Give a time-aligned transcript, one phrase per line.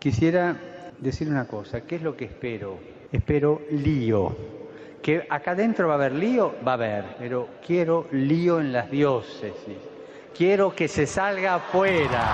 [0.00, 0.56] Quisiera
[0.98, 2.78] decir una cosa, ¿qué es lo que espero?
[3.12, 4.34] Espero lío.
[5.02, 8.90] Que acá adentro va a haber lío, va a haber, pero quiero lío en las
[8.90, 9.76] diócesis.
[10.34, 12.32] Quiero que se salga afuera.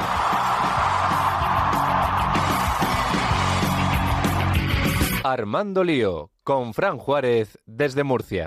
[5.24, 8.46] Armando Lío, con Fran Juárez desde Murcia.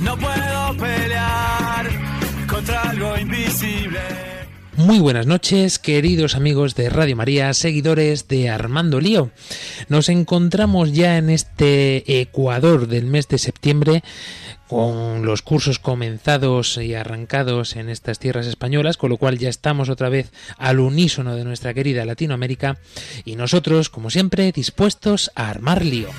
[0.00, 1.86] No puedo pelear
[2.48, 4.23] contra algo invisible.
[4.84, 9.30] Muy buenas noches, queridos amigos de Radio María, seguidores de Armando Lío.
[9.88, 14.04] Nos encontramos ya en este Ecuador del mes de septiembre
[14.68, 19.88] con los cursos comenzados y arrancados en estas tierras españolas, con lo cual ya estamos
[19.88, 22.76] otra vez al unísono de nuestra querida Latinoamérica
[23.24, 26.10] y nosotros, como siempre, dispuestos a armar lío.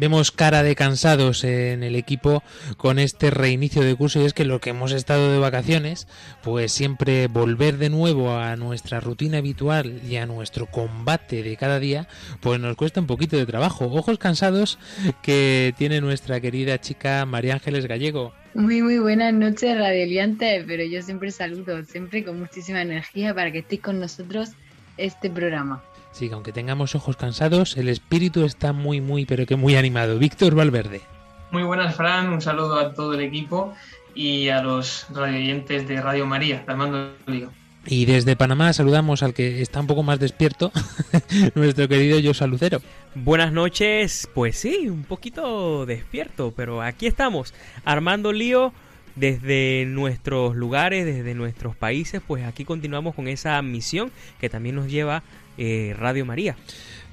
[0.00, 2.42] Vemos cara de cansados en el equipo
[2.78, 6.08] con este reinicio de curso y es que lo que hemos estado de vacaciones,
[6.42, 11.78] pues siempre volver de nuevo a nuestra rutina habitual y a nuestro combate de cada
[11.78, 12.08] día,
[12.40, 13.92] pues nos cuesta un poquito de trabajo.
[13.92, 14.78] Ojos cansados
[15.22, 18.32] que tiene nuestra querida chica María Ángeles Gallego.
[18.54, 23.58] Muy, muy buenas noches, radioliantes, pero yo siempre saludo, siempre con muchísima energía para que
[23.58, 24.52] estéis con nosotros
[24.96, 25.82] este programa.
[26.12, 30.18] Sí, que aunque tengamos ojos cansados, el espíritu está muy, muy, pero que muy animado.
[30.18, 31.02] Víctor Valverde.
[31.50, 32.28] Muy buenas, Fran.
[32.32, 33.74] Un saludo a todo el equipo
[34.14, 37.50] y a los radioyentes de Radio María, Armando Lío.
[37.86, 40.70] Y desde Panamá saludamos al que está un poco más despierto,
[41.54, 42.82] nuestro querido Josa Lucero.
[43.14, 48.74] Buenas noches, pues sí, un poquito despierto, pero aquí estamos, armando lío
[49.16, 54.90] desde nuestros lugares, desde nuestros países, pues aquí continuamos con esa misión que también nos
[54.90, 55.22] lleva
[55.58, 56.56] eh, Radio María.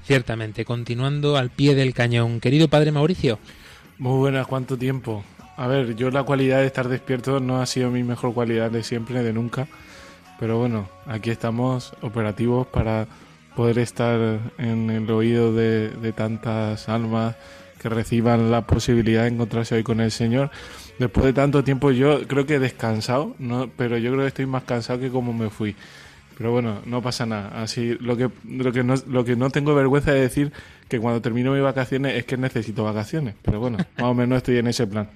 [0.04, 2.40] Ciertamente, continuando al pie del cañón.
[2.40, 3.38] Querido padre Mauricio.
[3.98, 5.24] Muy buenas, ¿cuánto tiempo?
[5.56, 8.82] A ver, yo la cualidad de estar despierto no ha sido mi mejor cualidad de
[8.82, 9.66] siempre, de nunca.
[10.38, 13.08] Pero bueno, aquí estamos operativos para
[13.56, 17.34] poder estar en el oído de, de tantas almas
[17.78, 20.50] que reciban la posibilidad de encontrarse hoy con el Señor.
[20.98, 23.70] Después de tanto tiempo yo creo que he descansado, ¿no?
[23.76, 25.76] pero yo creo que estoy más cansado que como me fui.
[26.38, 27.60] Pero bueno, no pasa nada.
[27.60, 30.52] Así lo que lo que no lo que no tengo vergüenza de decir
[30.88, 33.34] que cuando termino mis vacaciones es que necesito vacaciones.
[33.42, 35.10] Pero bueno, más o menos estoy en ese plan.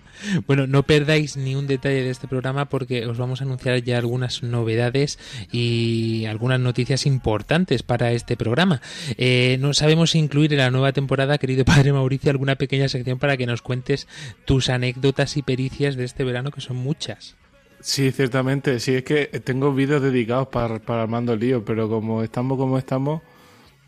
[0.49, 3.99] Bueno, no perdáis ni un detalle de este programa porque os vamos a anunciar ya
[3.99, 5.21] algunas novedades
[5.53, 8.83] y algunas noticias importantes para este programa.
[9.17, 13.37] Eh, no sabemos incluir en la nueva temporada, querido padre Mauricio, alguna pequeña sección para
[13.37, 14.09] que nos cuentes
[14.45, 17.37] tus anécdotas y pericias de este verano, que son muchas.
[17.83, 18.79] Sí, ciertamente.
[18.81, 23.23] Sí, es que tengo vídeos dedicados para, para Armando Lío, pero como estamos como estamos,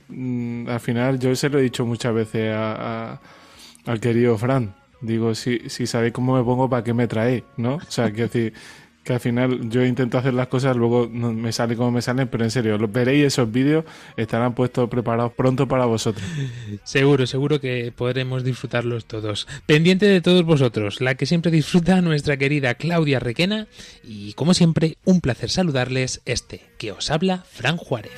[0.09, 3.21] mm, al final yo se lo he dicho muchas veces a,
[3.87, 4.75] al querido Fran.
[5.01, 7.45] Digo, si, si sabéis cómo me pongo, ¿para qué me traéis?
[7.57, 7.77] ¿No?
[7.77, 8.55] O sea, que decir
[9.05, 12.45] que al final yo intento hacer las cosas, luego me sale como me salen, pero
[12.45, 13.85] en serio, los veréis esos vídeos,
[14.17, 16.27] estarán puestos preparados pronto para vosotros.
[16.85, 19.47] Seguro, seguro que podremos disfrutarlos todos.
[19.67, 23.67] Pendiente de todos vosotros, la que siempre disfruta nuestra querida Claudia Requena
[24.03, 28.13] y como siempre, un placer saludarles este que os habla Fran Juárez.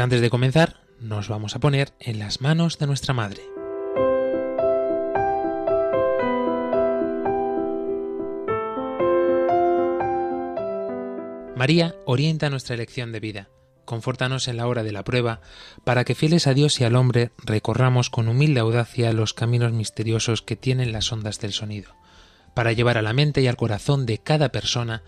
[0.00, 3.42] Pues antes de comenzar, nos vamos a poner en las manos de nuestra madre.
[11.54, 13.50] María orienta nuestra elección de vida.
[13.84, 15.42] Confórtanos en la hora de la prueba,
[15.84, 20.40] para que fieles a Dios y al hombre recorramos con humilde audacia los caminos misteriosos
[20.40, 21.94] que tienen las ondas del sonido,
[22.54, 25.02] para llevar a la mente y al corazón de cada persona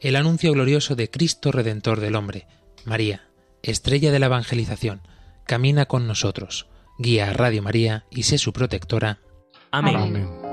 [0.00, 2.46] el anuncio glorioso de Cristo Redentor del hombre.
[2.86, 3.27] María,
[3.62, 5.02] estrella de la evangelización,
[5.46, 6.68] camina con nosotros,
[6.98, 9.20] guía a Radio María y sé su protectora.
[9.70, 9.96] Amén.
[9.96, 10.47] Amén.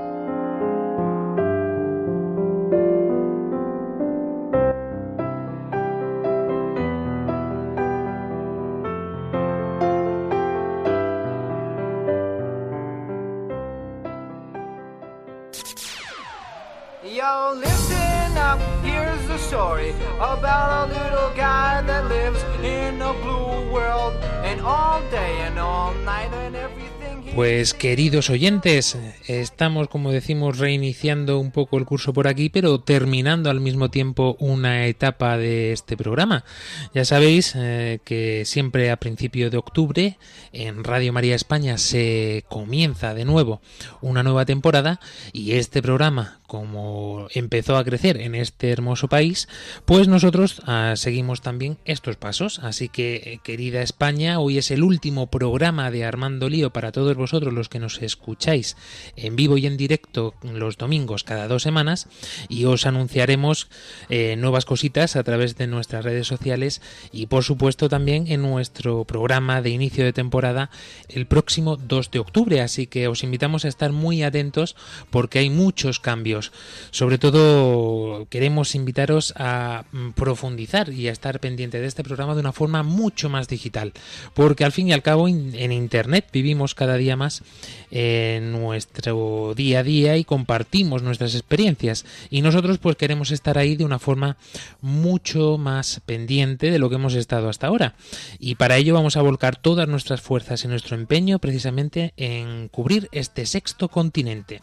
[27.36, 28.96] Pues queridos oyentes,
[29.26, 34.38] estamos como decimos reiniciando un poco el curso por aquí, pero terminando al mismo tiempo
[34.40, 36.46] una etapa de este programa.
[36.94, 40.18] Ya sabéis eh, que siempre a principio de octubre
[40.54, 43.60] en Radio María España se comienza de nuevo
[44.00, 44.98] una nueva temporada
[45.34, 49.48] y este programa como empezó a crecer en este hermoso país,
[49.84, 52.60] pues nosotros ah, seguimos también estos pasos.
[52.60, 57.16] Así que, eh, querida España, hoy es el último programa de Armando Lío para todos
[57.16, 58.76] vosotros los que nos escucháis
[59.16, 62.08] en vivo y en directo los domingos cada dos semanas
[62.48, 63.68] y os anunciaremos
[64.08, 66.80] eh, nuevas cositas a través de nuestras redes sociales
[67.12, 70.70] y por supuesto también en nuestro programa de inicio de temporada
[71.08, 72.60] el próximo 2 de octubre.
[72.60, 74.76] Así que os invitamos a estar muy atentos
[75.10, 76.52] porque hay muchos cambios
[76.90, 82.40] sobre todo queremos invitaros a mm, profundizar y a estar pendiente de este programa de
[82.40, 83.92] una forma mucho más digital,
[84.34, 87.42] porque al fin y al cabo en Internet vivimos cada día más
[87.90, 92.04] en nuestro día a día y compartimos nuestras experiencias.
[92.30, 94.36] Y nosotros pues queremos estar ahí de una forma
[94.80, 97.94] mucho más pendiente de lo que hemos estado hasta ahora.
[98.38, 103.08] Y para ello vamos a volcar todas nuestras fuerzas y nuestro empeño precisamente en cubrir
[103.12, 104.62] este sexto continente.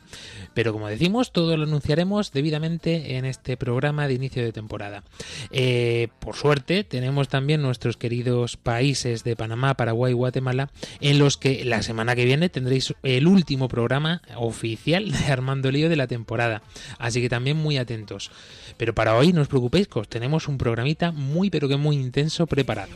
[0.53, 5.03] Pero como decimos todo lo anunciaremos debidamente en este programa de inicio de temporada.
[5.51, 10.69] Eh, por suerte tenemos también nuestros queridos países de Panamá Paraguay y Guatemala
[11.01, 15.89] en los que la semana que viene tendréis el último programa oficial de Armando Lío
[15.89, 16.61] de la temporada.
[16.97, 18.31] Así que también muy atentos.
[18.77, 21.95] Pero para hoy no os preocupéis, que os tenemos un programita muy pero que muy
[21.95, 22.91] intenso preparado.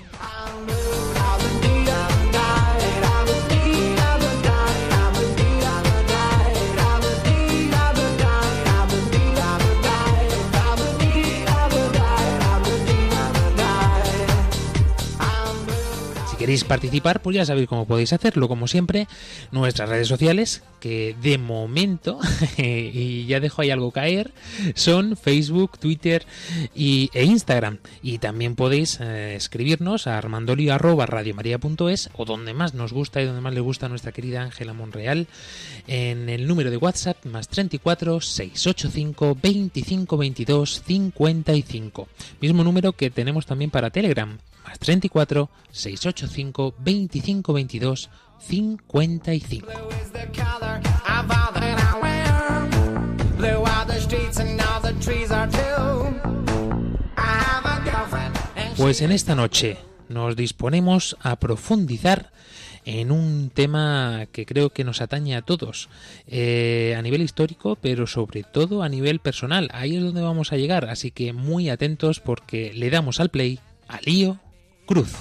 [16.47, 18.47] Queréis participar, pues ya sabéis cómo podéis hacerlo.
[18.47, 19.09] Como siempre,
[19.51, 22.21] nuestras redes sociales, que de momento,
[22.57, 24.31] y ya dejo ahí algo caer,
[24.73, 26.25] son Facebook, Twitter
[26.73, 27.79] y, e Instagram.
[28.01, 33.53] Y también podéis eh, escribirnos a armandolio.radiomaria.es o donde más nos gusta y donde más
[33.53, 35.27] le gusta a nuestra querida Ángela Monreal,
[35.85, 42.07] en el número de WhatsApp más 34 685 25 22 55.
[42.39, 44.37] Mismo número que tenemos también para Telegram,
[44.67, 48.09] más 34 685 25 22
[48.39, 49.65] 55.
[49.65, 53.37] Blue is the color of all that I wear.
[53.37, 56.15] Blue are the streets and all the trees are too.
[57.17, 59.77] I have a girlfriend and Pues en esta noche
[60.09, 62.31] nos disponemos a profundizar
[62.85, 65.89] en un tema que creo que nos atañe a todos,
[66.25, 69.69] eh, a nivel histórico, pero sobre todo a nivel personal.
[69.73, 73.59] Ahí es donde vamos a llegar, así que muy atentos porque le damos al play
[73.89, 74.39] a Lío
[74.87, 75.11] Cruz.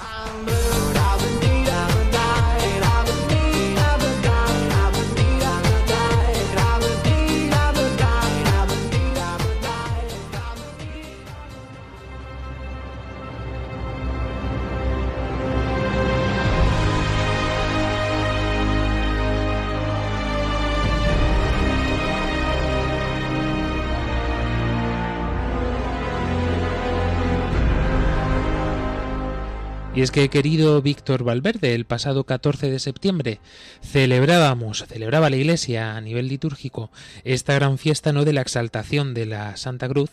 [29.97, 33.41] Y es que, querido Víctor Valverde, el pasado 14 de septiembre
[33.83, 36.91] celebrábamos, celebraba la Iglesia a nivel litúrgico
[37.25, 40.11] esta gran fiesta no de la exaltación de la Santa Cruz,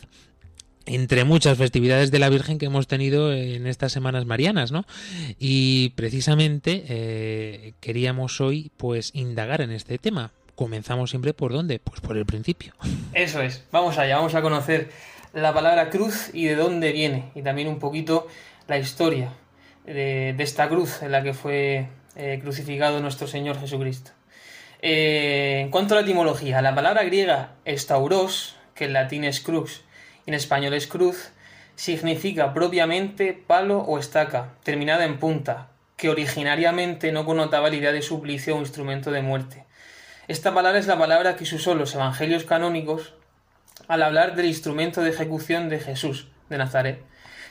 [0.86, 4.86] entre muchas festividades de la Virgen que hemos tenido en estas semanas marianas, ¿no?
[5.38, 10.32] Y precisamente eh, queríamos hoy, pues, indagar en este tema.
[10.54, 12.72] Comenzamos siempre por dónde, pues por el principio.
[13.12, 14.88] Eso es, vamos allá, vamos a conocer
[15.34, 18.28] la palabra cruz y de dónde viene, y también un poquito
[18.66, 19.34] la historia
[19.84, 24.12] de, esta cruz en la que fue eh, crucificado nuestro Señor Jesucristo.
[24.80, 29.82] Eh, en cuanto a la etimología, la palabra griega estauros, que en latín es crux
[30.26, 31.32] y en español es cruz,
[31.76, 38.02] significa propiamente palo o estaca, terminada en punta, que originariamente no connotaba la idea de
[38.02, 39.64] suplicio o instrumento de muerte.
[40.28, 43.14] Esta palabra es la palabra que se usó en los evangelios canónicos
[43.88, 47.02] al hablar del instrumento de ejecución de Jesús de Nazaret.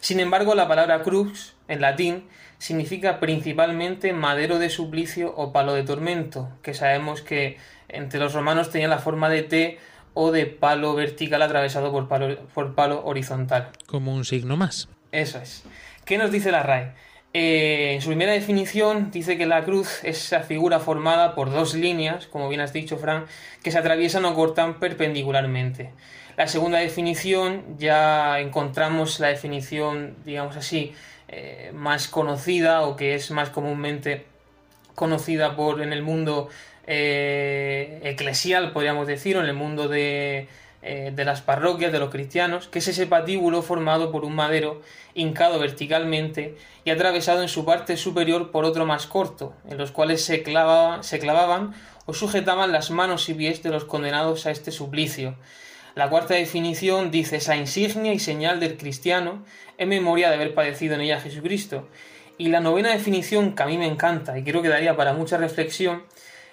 [0.01, 2.23] Sin embargo, la palabra crux, en latín,
[2.57, 7.57] significa principalmente madero de suplicio o palo de tormento, que sabemos que
[7.89, 9.79] entre los romanos tenía la forma de T
[10.13, 13.69] o de palo vertical atravesado por palo, por palo horizontal.
[13.87, 14.87] Como un signo más.
[15.11, 15.63] Eso es.
[16.05, 16.91] ¿Qué nos dice la RAE?
[17.35, 21.73] Eh, en su primera definición dice que la cruz es esa figura formada por dos
[21.73, 23.25] líneas, como bien has dicho, Fran,
[23.63, 25.91] que se atraviesan o cortan perpendicularmente.
[26.37, 30.93] La segunda definición ya encontramos la definición, digamos así,
[31.27, 34.25] eh, más conocida o que es más comúnmente
[34.95, 36.49] conocida por en el mundo
[36.85, 40.47] eh, eclesial, podríamos decir, o en el mundo de,
[40.81, 44.81] eh, de las parroquias, de los cristianos, que es ese patíbulo formado por un madero
[45.13, 50.25] hincado verticalmente y atravesado en su parte superior por otro más corto, en los cuales
[50.25, 51.73] se, se clavaban
[52.05, 55.35] o sujetaban las manos y pies de los condenados a este suplicio.
[55.95, 59.43] La cuarta definición dice esa insignia y señal del cristiano
[59.77, 61.87] en memoria de haber padecido en ella Jesucristo.
[62.37, 65.37] Y la novena definición que a mí me encanta y creo que daría para mucha
[65.37, 66.03] reflexión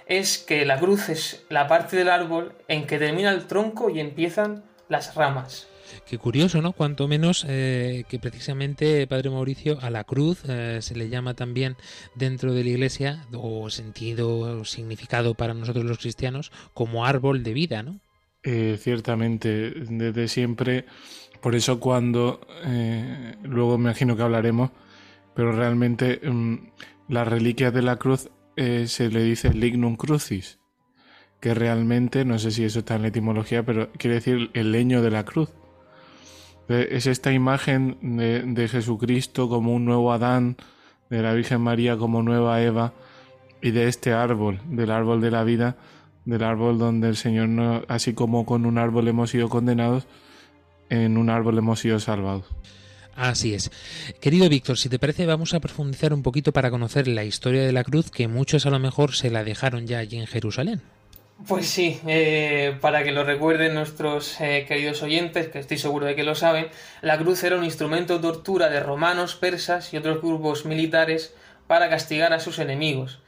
[0.07, 4.01] es que la cruz es la parte del árbol en que termina el tronco y
[4.01, 5.69] empiezan las ramas.
[6.07, 6.73] Qué curioso, ¿no?
[6.73, 11.77] Cuanto menos eh, que precisamente, Padre Mauricio, a la cruz eh, se le llama también
[12.15, 17.55] dentro de la Iglesia, o sentido, o significado para nosotros los cristianos, como árbol de
[17.55, 18.01] vida, ¿no?
[18.43, 20.87] Eh, ciertamente, desde siempre.
[21.43, 24.71] Por eso cuando, eh, luego me imagino que hablaremos,
[25.35, 26.55] pero realmente mm,
[27.09, 30.59] las reliquias de la cruz eh, se le dice lignum crucis,
[31.41, 35.03] que realmente, no sé si eso está en la etimología, pero quiere decir el leño
[35.03, 35.51] de la cruz.
[36.69, 40.57] Es esta imagen de, de Jesucristo como un nuevo Adán,
[41.11, 42.95] de la Virgen María como nueva Eva,
[43.61, 45.77] y de este árbol, del árbol de la vida,
[46.25, 50.07] del árbol donde el Señor, no- así como con un árbol hemos sido condenados,
[50.89, 52.45] en un árbol hemos sido salvados.
[53.17, 53.71] Así es.
[54.21, 57.73] Querido Víctor, si te parece, vamos a profundizar un poquito para conocer la historia de
[57.73, 60.81] la cruz, que muchos a lo mejor se la dejaron ya allí en Jerusalén.
[61.47, 66.15] Pues sí, eh, para que lo recuerden nuestros eh, queridos oyentes, que estoy seguro de
[66.15, 66.67] que lo saben,
[67.03, 71.35] la cruz era un instrumento de tortura de romanos, persas y otros grupos militares
[71.67, 73.21] para castigar a sus enemigos.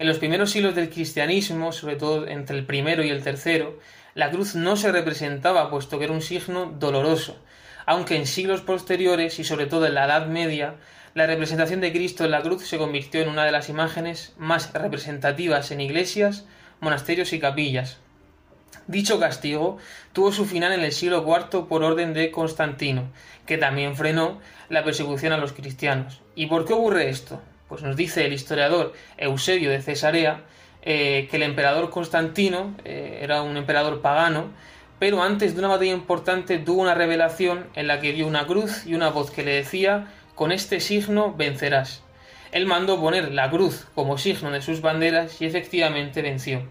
[0.00, 3.78] En los primeros siglos del cristianismo, sobre todo entre el primero y el tercero,
[4.14, 7.36] la cruz no se representaba puesto que era un signo doloroso,
[7.84, 10.76] aunque en siglos posteriores y sobre todo en la Edad Media,
[11.12, 14.72] la representación de Cristo en la cruz se convirtió en una de las imágenes más
[14.72, 16.46] representativas en iglesias,
[16.80, 17.98] monasterios y capillas.
[18.86, 19.76] Dicho castigo
[20.14, 23.10] tuvo su final en el siglo IV por orden de Constantino,
[23.44, 24.40] que también frenó
[24.70, 26.22] la persecución a los cristianos.
[26.34, 27.42] ¿Y por qué ocurre esto?
[27.70, 30.42] Pues nos dice el historiador Eusebio de Cesarea
[30.82, 34.50] eh, que el emperador Constantino eh, era un emperador pagano,
[34.98, 38.86] pero antes de una batalla importante tuvo una revelación en la que vio una cruz
[38.86, 42.02] y una voz que le decía con este signo vencerás.
[42.50, 46.64] Él mandó poner la cruz como signo de sus banderas y efectivamente venció.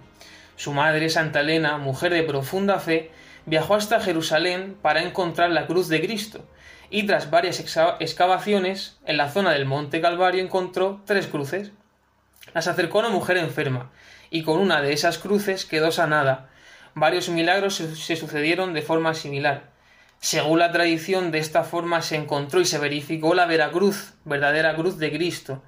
[0.57, 3.09] Su madre, Santa Elena, mujer de profunda fe,
[3.45, 6.43] viajó hasta Jerusalén para encontrar la cruz de Cristo,
[6.89, 7.59] y tras varias
[7.99, 11.71] excavaciones, en la zona del Monte Calvario encontró tres cruces.
[12.53, 13.91] Las acercó a una mujer enferma,
[14.31, 16.49] y con una de esas cruces quedó sanada.
[16.95, 19.69] Varios milagros se- se sucedieron de forma similar.
[20.19, 24.97] Según la tradición, de esta forma se encontró y se verificó la Veracruz, verdadera cruz
[24.97, 25.63] de Cristo.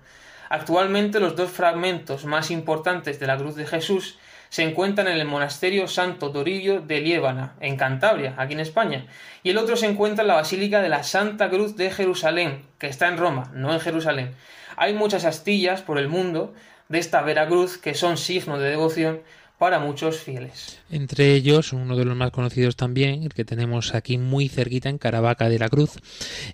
[0.49, 4.17] Actualmente los dos fragmentos más importantes de la cruz de Jesús
[4.51, 9.05] se encuentran en el monasterio Santo Toribio de Liébana, en Cantabria, aquí en España,
[9.43, 12.87] y el otro se encuentra en la Basílica de la Santa Cruz de Jerusalén, que
[12.87, 14.35] está en Roma, no en Jerusalén.
[14.75, 16.53] Hay muchas astillas por el mundo
[16.89, 19.21] de esta Veracruz que son signo de devoción
[19.61, 20.79] para muchos fieles.
[20.89, 24.97] Entre ellos, uno de los más conocidos también, el que tenemos aquí muy cerquita en
[24.97, 25.99] Caravaca de la Cruz,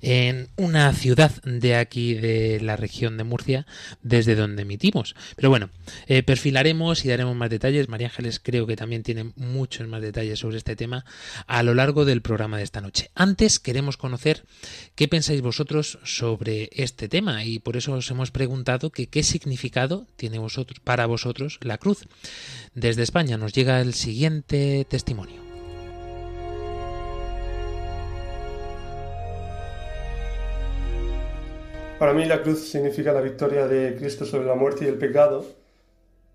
[0.02, 3.66] en una ciudad de aquí de la región de Murcia,
[4.02, 5.16] desde donde emitimos.
[5.38, 5.70] Pero bueno,
[6.08, 7.88] eh, perfilaremos y daremos más detalles.
[7.88, 11.06] María Ángeles creo que también tiene muchos más detalles sobre este tema
[11.48, 13.10] a lo largo del programa de esta noche.
[13.16, 14.44] Antes queremos conocer
[14.96, 20.08] qué pensáis vosotros sobre este tema y por eso os hemos preguntado que qué significado
[20.18, 22.06] tiene vosotros, para vosotros la cruz.
[22.76, 25.48] Desde España nos llega el siguiente testimonio.
[32.00, 35.46] Para mí la cruz significa la victoria de Cristo sobre la muerte y el pecado,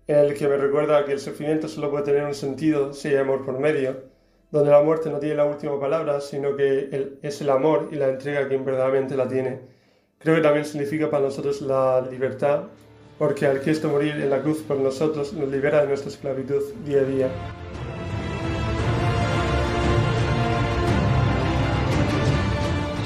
[0.07, 3.45] el que me recuerda que el sufrimiento solo puede tener un sentido si hay amor
[3.45, 4.03] por medio,
[4.51, 8.09] donde la muerte no tiene la última palabra, sino que es el amor y la
[8.09, 9.61] entrega quien verdaderamente la tiene.
[10.19, 12.65] Creo que también significa para nosotros la libertad,
[13.23, 16.97] porque al Cristo morir en la cruz por nosotros nos libera de nuestra esclavitud día
[16.97, 17.31] a día.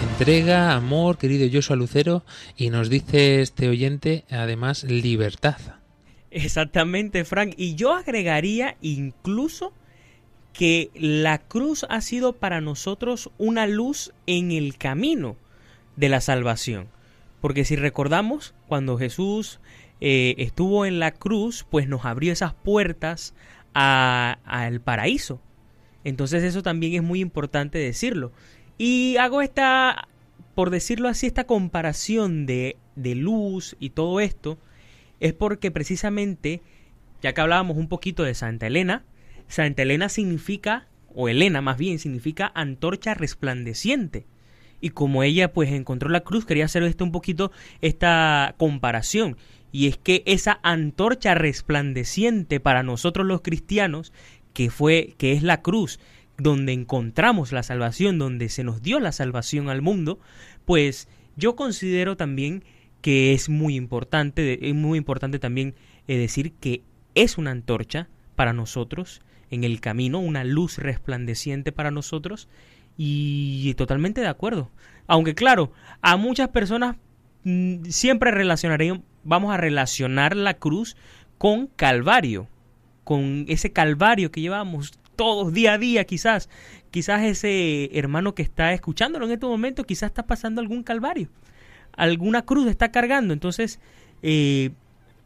[0.09, 2.23] Entrega, amor, querido Joshua Lucero,
[2.55, 5.57] y nos dice este oyente, además, libertad.
[6.31, 7.53] Exactamente, Frank.
[7.55, 9.71] Y yo agregaría incluso
[10.51, 15.35] que la cruz ha sido para nosotros una luz en el camino
[15.95, 16.87] de la salvación.
[17.39, 19.59] Porque si recordamos, cuando Jesús
[20.01, 23.33] eh, estuvo en la cruz, pues nos abrió esas puertas
[23.73, 25.41] a- al paraíso.
[26.03, 28.31] Entonces eso también es muy importante decirlo.
[28.77, 30.07] Y hago esta
[30.57, 34.57] por decirlo así, esta comparación de, de luz y todo esto,
[35.19, 36.63] es porque precisamente,
[37.21, 39.03] ya que hablábamos un poquito de Santa Elena,
[39.47, 44.25] Santa Elena significa, o Elena más bien, significa antorcha resplandeciente.
[44.81, 47.51] Y como ella pues encontró la cruz, quería hacer esto un poquito
[47.81, 49.37] esta comparación.
[49.71, 54.13] Y es que esa antorcha resplandeciente para nosotros los cristianos,
[54.53, 55.99] que fue, que es la cruz,
[56.37, 60.19] donde encontramos la salvación, donde se nos dio la salvación al mundo,
[60.65, 62.63] pues yo considero también
[63.01, 65.75] que es muy importante, es muy importante también
[66.07, 66.81] eh, decir que
[67.15, 72.47] es una antorcha para nosotros en el camino, una luz resplandeciente para nosotros
[72.97, 74.71] y totalmente de acuerdo.
[75.07, 75.71] Aunque claro,
[76.01, 76.97] a muchas personas
[77.43, 80.95] mm, siempre relacionarían, vamos a relacionar la cruz
[81.37, 82.47] con Calvario,
[83.03, 86.49] con ese Calvario que llevamos todos día a día quizás.
[86.89, 91.29] Quizás ese hermano que está escuchándolo en este momento quizás está pasando algún Calvario
[91.97, 93.33] alguna cruz está cargando.
[93.33, 93.81] Entonces,
[94.23, 94.69] eh,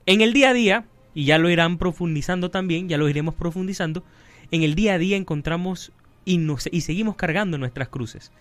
[0.07, 4.03] en el día a día, y ya lo irán profundizando también, ya lo iremos profundizando,
[4.49, 5.91] en el día a día encontramos
[6.25, 6.41] y,
[6.71, 8.31] y seguimos cargando nuestras cruces.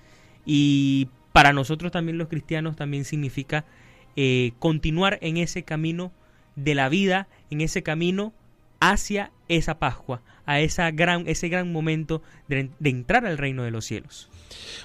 [0.47, 3.65] Y para nosotros también los cristianos también significa
[4.17, 6.13] eh, continuar en ese camino
[6.57, 8.33] de la vida, en ese camino
[8.81, 13.85] hacia esa Pascua, a esa gran, ese gran momento de entrar al reino de los
[13.85, 14.31] cielos.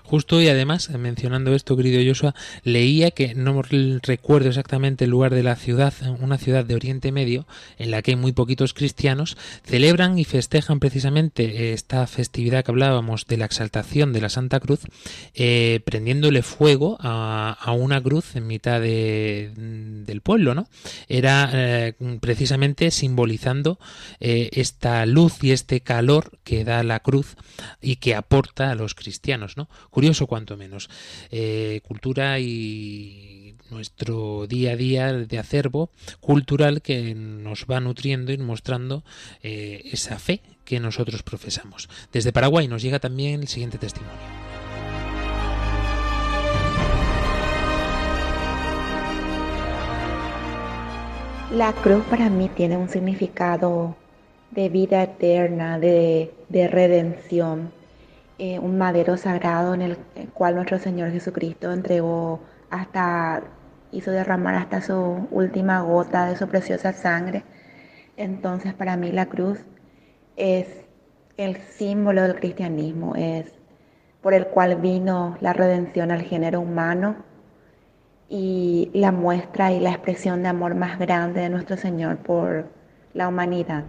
[0.03, 5.43] Justo y además, mencionando esto, querido Joshua, leía que no recuerdo exactamente el lugar de
[5.43, 10.19] la ciudad, una ciudad de Oriente Medio, en la que hay muy poquitos cristianos, celebran
[10.19, 14.81] y festejan precisamente esta festividad que hablábamos de la exaltación de la Santa Cruz,
[15.34, 20.67] eh, prendiéndole fuego a, una cruz en mitad de, del pueblo, ¿no?
[21.10, 23.79] Era eh, precisamente simbolizando
[24.19, 27.35] eh, esta luz y este calor que da la cruz
[27.81, 29.69] y que aporta a los cristianos, ¿no?
[29.89, 30.89] Curioso cuanto menos.
[31.29, 35.89] Eh, cultura y nuestro día a día de acervo
[36.21, 39.03] cultural que nos va nutriendo y mostrando
[39.43, 41.89] eh, esa fe que nosotros profesamos.
[42.13, 44.15] Desde Paraguay nos llega también el siguiente testimonio.
[51.51, 53.95] La cruz para mí tiene un significado
[54.56, 57.72] de vida eterna, de, de redención.
[58.38, 59.98] Eh, un madero sagrado en el
[60.34, 63.44] cual nuestro Señor Jesucristo entregó hasta,
[63.91, 67.44] hizo derramar hasta su última gota de su preciosa sangre.
[68.18, 69.60] Entonces para mí la cruz
[70.36, 70.68] es
[71.38, 73.54] el símbolo del cristianismo, es
[74.22, 77.15] por el cual vino la redención al género humano
[78.28, 82.65] y la muestra y la expresión de amor más grande de nuestro Señor por
[83.13, 83.86] la humanidad.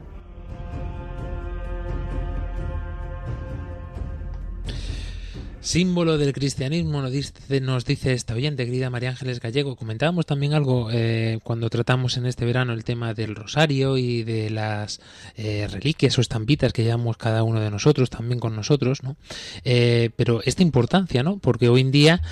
[5.66, 9.74] Símbolo del cristianismo, nos dice, nos dice esta oyente, querida María Ángeles Gallego.
[9.74, 14.50] Comentábamos también algo eh, cuando tratamos en este verano el tema del rosario y de
[14.50, 15.00] las
[15.34, 19.16] eh, reliquias o estampitas que llevamos cada uno de nosotros, también con nosotros, ¿no?
[19.64, 21.38] Eh, pero esta importancia, ¿no?
[21.38, 22.22] Porque hoy en día,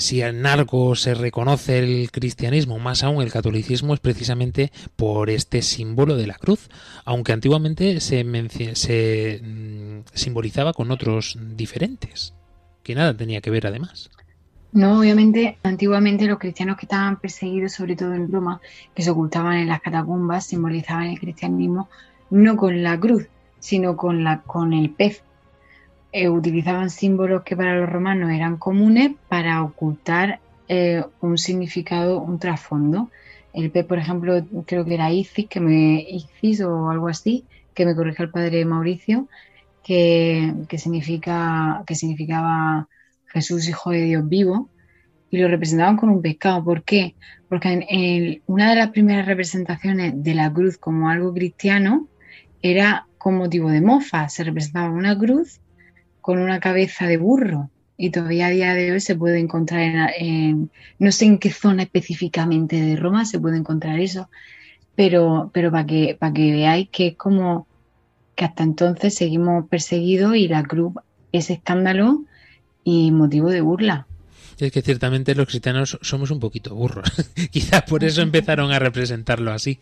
[0.00, 5.62] si en algo se reconoce el cristianismo, más aún el catolicismo, es precisamente por este
[5.62, 6.68] símbolo de la cruz,
[7.04, 8.24] aunque antiguamente se,
[8.74, 12.34] se mm, simbolizaba con otros diferentes
[12.84, 14.10] que nada tenía que ver además.
[14.72, 18.60] No, obviamente, antiguamente los cristianos que estaban perseguidos, sobre todo en Roma,
[18.94, 21.88] que se ocultaban en las catacumbas, simbolizaban el cristianismo
[22.30, 23.28] no con la cruz,
[23.60, 25.22] sino con, la, con el pez.
[26.12, 32.38] Eh, utilizaban símbolos que para los romanos eran comunes para ocultar eh, un significado, un
[32.38, 33.10] trasfondo.
[33.52, 37.44] El pez, por ejemplo, creo que era Isis, que me, Isis o algo así,
[37.74, 39.28] que me corrige el padre Mauricio,
[39.84, 42.88] que, significa, que significaba
[43.26, 44.70] Jesús, Hijo de Dios vivo,
[45.30, 46.64] y lo representaban con un pescado.
[46.64, 47.14] ¿Por qué?
[47.48, 52.08] Porque una de las primeras representaciones de la cruz como algo cristiano
[52.62, 54.28] era con motivo de mofa.
[54.28, 55.60] Se representaba una cruz
[56.20, 57.70] con una cabeza de burro.
[57.96, 61.84] Y todavía a día de hoy se puede encontrar en, no sé en qué zona
[61.84, 64.28] específicamente de Roma se puede encontrar eso,
[64.96, 67.68] pero, pero para que, para que veáis que es como
[68.34, 70.94] que hasta entonces seguimos perseguidos y la cruz
[71.32, 72.24] es escándalo
[72.84, 74.06] y motivo de burla.
[74.58, 77.10] Es que ciertamente los cristianos somos un poquito burros.
[77.50, 79.80] Quizás por eso empezaron a representarlo así.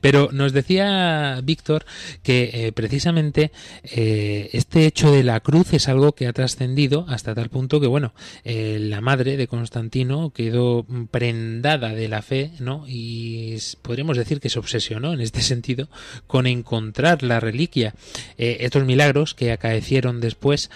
[0.00, 1.84] Pero nos decía Víctor
[2.22, 3.52] que eh, precisamente
[3.84, 7.86] eh, este hecho de la cruz es algo que ha trascendido hasta tal punto que,
[7.86, 12.84] bueno, eh, la madre de Constantino quedó prendada de la fe, ¿no?
[12.88, 15.88] Y podríamos decir que se obsesionó en este sentido
[16.26, 17.94] con encontrar la reliquia.
[18.36, 20.70] estos milagros que acaecieron después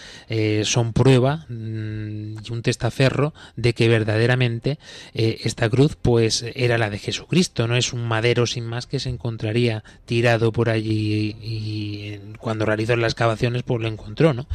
[0.65, 4.79] son prueba mm, y un testaferro de que verdaderamente
[5.15, 9.01] eh, esta cruz pues era la de Jesucristo, no es un madero sin más que
[9.01, 14.47] se encontraría tirado por allí y, cuando realizó las excavaciones pues lo encontró, ¿no?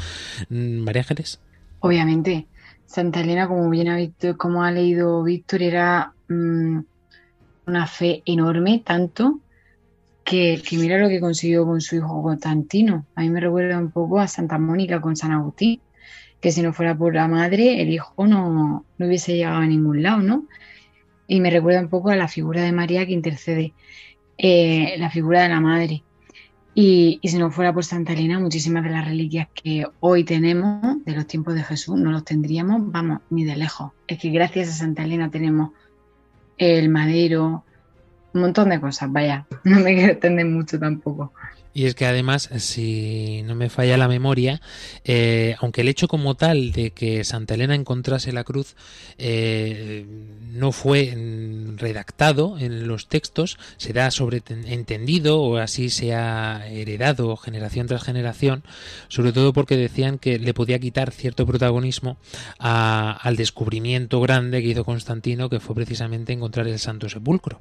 [0.49, 1.39] Mm, María Ángeles.
[1.79, 2.47] Obviamente,
[2.85, 6.79] Santa Elena, como bien ha visto, como ha leído Víctor, era mm,
[7.67, 9.39] una fe enorme, tanto
[10.23, 13.05] que, que mira lo que consiguió con su hijo Constantino.
[13.15, 15.79] A mí me recuerda un poco a Santa Mónica con San Agustín,
[16.41, 20.03] que si no fuera por la madre, el hijo no, no hubiese llegado a ningún
[20.03, 20.45] lado, ¿no?
[21.27, 23.73] Y me recuerda un poco a la figura de María que intercede,
[24.37, 26.03] eh, la figura de la madre.
[26.75, 31.03] Y, y si no fuera por Santa Elena, muchísimas de las reliquias que hoy tenemos
[31.05, 33.93] de los tiempos de Jesús no los tendríamos, vamos, ni de lejos.
[34.07, 35.71] Es que gracias a Santa Elena tenemos
[36.57, 37.63] el madero,
[38.33, 41.33] un montón de cosas, vaya, no me quiero extender mucho tampoco.
[41.75, 44.61] Y es que además, si no me falla la memoria,
[45.03, 48.75] eh, aunque el hecho como tal de que Santa Elena encontrase la cruz
[49.17, 50.05] eh,
[50.53, 57.35] no fue mm, redactado en los textos, se da sobreentendido o así se ha heredado
[57.35, 58.63] generación tras generación,
[59.09, 62.15] sobre todo porque decían que le podía quitar cierto protagonismo
[62.57, 67.59] a- al descubrimiento grande que hizo Constantino, que fue precisamente encontrar el Santo Sepulcro.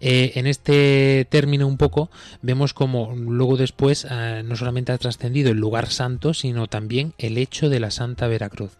[0.00, 2.10] Eh, en este término un poco
[2.42, 3.14] vemos como
[3.44, 7.78] luego después eh, no solamente ha trascendido el lugar santo, sino también el hecho de
[7.78, 8.72] la Santa Veracruz.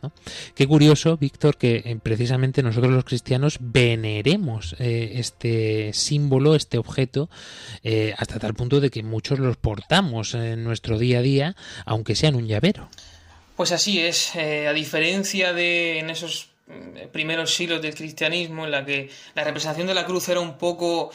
[0.55, 7.29] Qué curioso, Víctor, que eh, precisamente nosotros los cristianos veneremos eh, este símbolo, este objeto,
[8.17, 12.31] hasta tal punto de que muchos los portamos en nuestro día a día, aunque sea
[12.31, 12.89] en un llavero.
[13.57, 18.87] Pues así es, a diferencia de en esos mm, primeros siglos del cristianismo, en la
[18.87, 21.11] que la representación de la cruz era un poco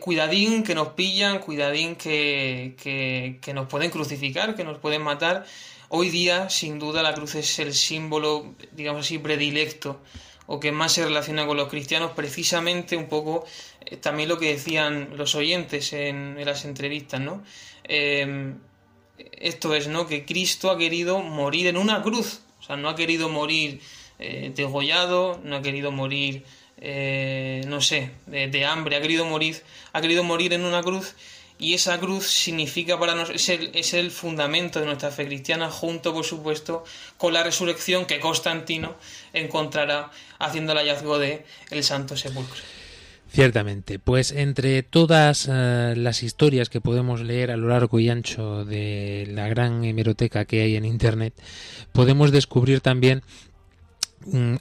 [0.00, 5.44] cuidadín, que nos pillan, cuidadín que, que, que nos pueden crucificar, que nos pueden matar.
[5.88, 10.00] Hoy día, sin duda, la cruz es el símbolo, digamos así, predilecto
[10.50, 13.44] o que más se relaciona con los cristianos, precisamente un poco
[13.84, 17.42] eh, también lo que decían los oyentes en, las entrevistas, ¿no?
[17.84, 18.54] Eh,
[19.32, 20.06] esto es, ¿no?
[20.06, 22.40] Que Cristo ha querido morir en una cruz.
[22.60, 23.80] O sea, no ha querido morir
[24.18, 26.44] eh, degollado, no ha querido morir,
[26.80, 29.62] eh, no sé, de, hambre, ha querido morir,
[29.92, 31.14] ha querido morir en una cruz.
[31.60, 35.70] Y esa cruz significa para nosotros, es el, es el fundamento de nuestra fe cristiana,
[35.70, 36.84] junto, por supuesto,
[37.16, 38.94] con la resurrección que Constantino
[39.32, 42.60] encontrará haciendo el hallazgo de el Santo Sepulcro.
[43.30, 48.64] Ciertamente, pues entre todas eh, las historias que podemos leer a lo largo y ancho
[48.64, 51.34] de la gran hemeroteca que hay en Internet,
[51.92, 53.22] podemos descubrir también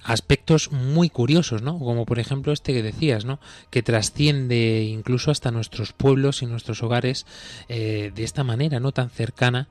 [0.04, 1.80] aspectos muy curiosos, ¿no?
[1.80, 3.40] Como por ejemplo este que decías, ¿no?
[3.70, 7.26] Que trasciende incluso hasta nuestros pueblos y nuestros hogares
[7.68, 8.92] eh, de esta manera, ¿no?
[8.92, 9.68] Tan cercana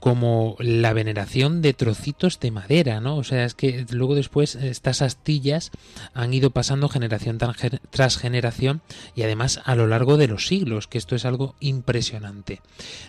[0.00, 3.16] como la veneración de trocitos de madera, ¿no?
[3.16, 5.70] O sea, es que luego después estas astillas
[6.14, 7.38] han ido pasando generación
[7.90, 8.80] tras generación
[9.16, 12.60] y además a lo largo de los siglos, que esto es algo impresionante.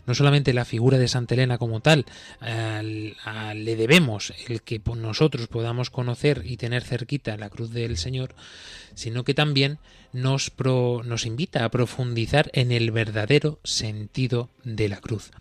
[0.08, 2.06] No solamente la figura de Santa Elena como tal,
[2.42, 8.34] le debemos el que nosotros podamos conocer y tener cerquita la cruz del Señor,
[8.96, 9.78] sino que también
[10.12, 15.32] nos, pro, nos invita a profundizar en el verdadero sentido de la cruz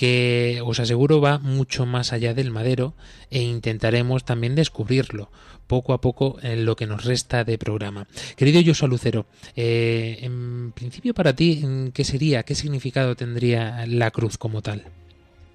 [0.00, 2.94] que os aseguro va mucho más allá del madero
[3.28, 5.30] e intentaremos también descubrirlo
[5.66, 8.06] poco a poco en lo que nos resta de programa.
[8.34, 14.38] Querido Joshua Lucero, eh, en principio para ti, ¿qué sería, qué significado tendría la cruz
[14.38, 14.86] como tal?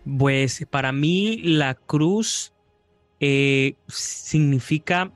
[0.05, 2.53] Pues para mí la cruz
[3.19, 5.11] eh, significa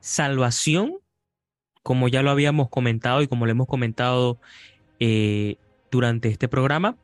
[0.00, 0.94] salvación,
[1.82, 4.38] como ya lo habíamos comentado y como lo hemos comentado
[4.98, 5.56] eh,
[5.90, 6.96] durante este programa.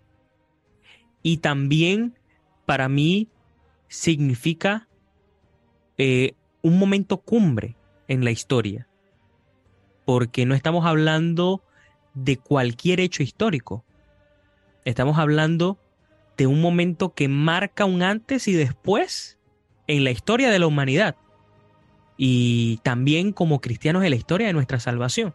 [1.26, 2.14] Y también
[2.66, 3.26] para mí
[3.88, 4.86] significa
[5.98, 7.74] eh, un momento cumbre
[8.06, 8.86] en la historia,
[10.04, 11.64] porque no estamos hablando
[12.14, 13.84] de cualquier hecho histórico,
[14.84, 15.80] estamos hablando
[16.36, 19.36] de un momento que marca un antes y después
[19.88, 21.16] en la historia de la humanidad.
[22.16, 25.34] Y también como cristianos en la historia de nuestra salvación.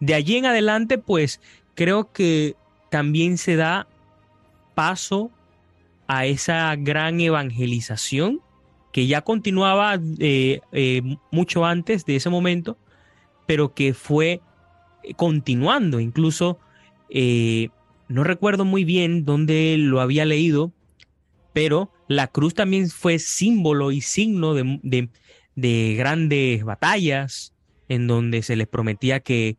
[0.00, 1.42] De allí en adelante, pues
[1.74, 2.56] creo que
[2.88, 3.86] también se da
[4.78, 5.32] paso
[6.06, 8.40] a esa gran evangelización
[8.92, 12.78] que ya continuaba eh, eh, mucho antes de ese momento,
[13.44, 14.40] pero que fue
[15.16, 15.98] continuando.
[15.98, 16.60] Incluso
[17.10, 17.70] eh,
[18.06, 20.70] no recuerdo muy bien dónde lo había leído,
[21.52, 25.08] pero la cruz también fue símbolo y signo de, de,
[25.56, 27.52] de grandes batallas
[27.88, 29.56] en donde se les prometía que,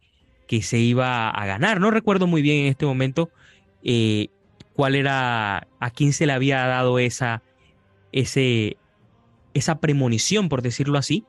[0.48, 1.82] que, se iba a ganar.
[1.82, 3.32] No recuerdo muy bien en este momento
[4.80, 7.44] cuál era, a quién se le había dado esa,
[8.14, 8.78] ese,
[9.54, 11.26] esa premonición, por decirlo así,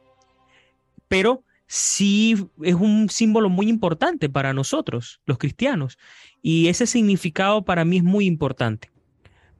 [1.08, 5.98] pero sí es un símbolo muy importante para nosotros, los cristianos,
[6.40, 8.92] y ese significado para mí es muy importante,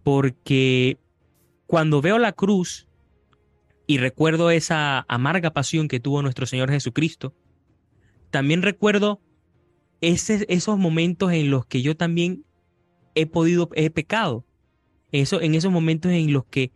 [0.05, 0.97] porque
[1.67, 2.87] cuando veo la cruz
[3.89, 7.35] y recuerdo esa amarga pasión que tuvo nuestro Señor Jesucristo,
[8.31, 9.21] también recuerdo
[10.01, 12.45] ese, esos momentos en los que yo también
[13.21, 14.45] he podido, he pecado,
[15.13, 16.73] eso, en esos momentos en los que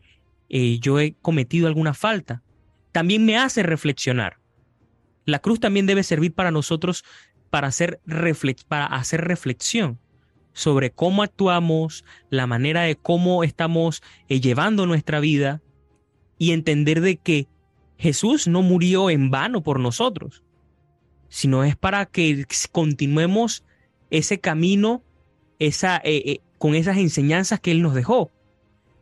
[0.49, 2.43] eh, yo he cometido alguna falta,
[2.93, 4.39] también me hace reflexionar.
[5.25, 7.05] La cruz también debe servir para nosotros
[7.51, 8.01] para hacer,
[8.69, 9.99] para hacer reflexión
[10.53, 15.63] sobre cómo actuamos, la manera de cómo estamos eh, llevando nuestra vida
[16.39, 17.49] y entender de que
[17.99, 20.43] Jesús no murió en vano por nosotros,
[21.29, 23.65] sino es para que continuemos
[24.11, 25.03] ese camino
[25.59, 28.31] esa, eh, con esas enseñanzas que Él nos dejó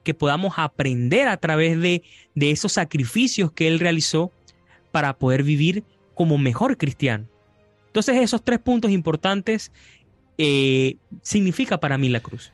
[0.03, 2.03] que podamos aprender a través de,
[2.35, 4.33] de esos sacrificios que Él realizó
[4.91, 5.85] para poder vivir
[6.15, 7.27] como mejor cristiano.
[7.87, 9.73] Entonces esos tres puntos importantes
[10.38, 12.53] eh, significa para mí la cruz.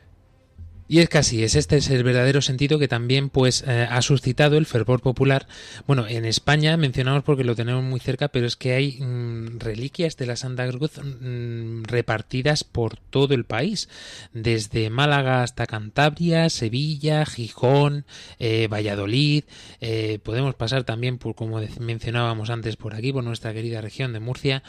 [0.90, 4.56] Y es casi, es este es el verdadero sentido que también pues eh, ha suscitado
[4.56, 5.46] el fervor popular.
[5.86, 10.16] Bueno, en España mencionamos porque lo tenemos muy cerca, pero es que hay mm, reliquias
[10.16, 13.90] de la Santa Cruz mm, repartidas por todo el país,
[14.32, 18.06] desde Málaga hasta Cantabria, Sevilla, Gijón,
[18.38, 19.44] eh, Valladolid.
[19.82, 24.20] Eh, podemos pasar también por, como mencionábamos antes, por aquí, por nuestra querida región de
[24.20, 24.62] Murcia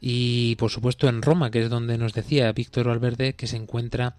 [0.00, 4.16] y por supuesto en Roma, que es donde nos decía Víctor Valverde que se encuentra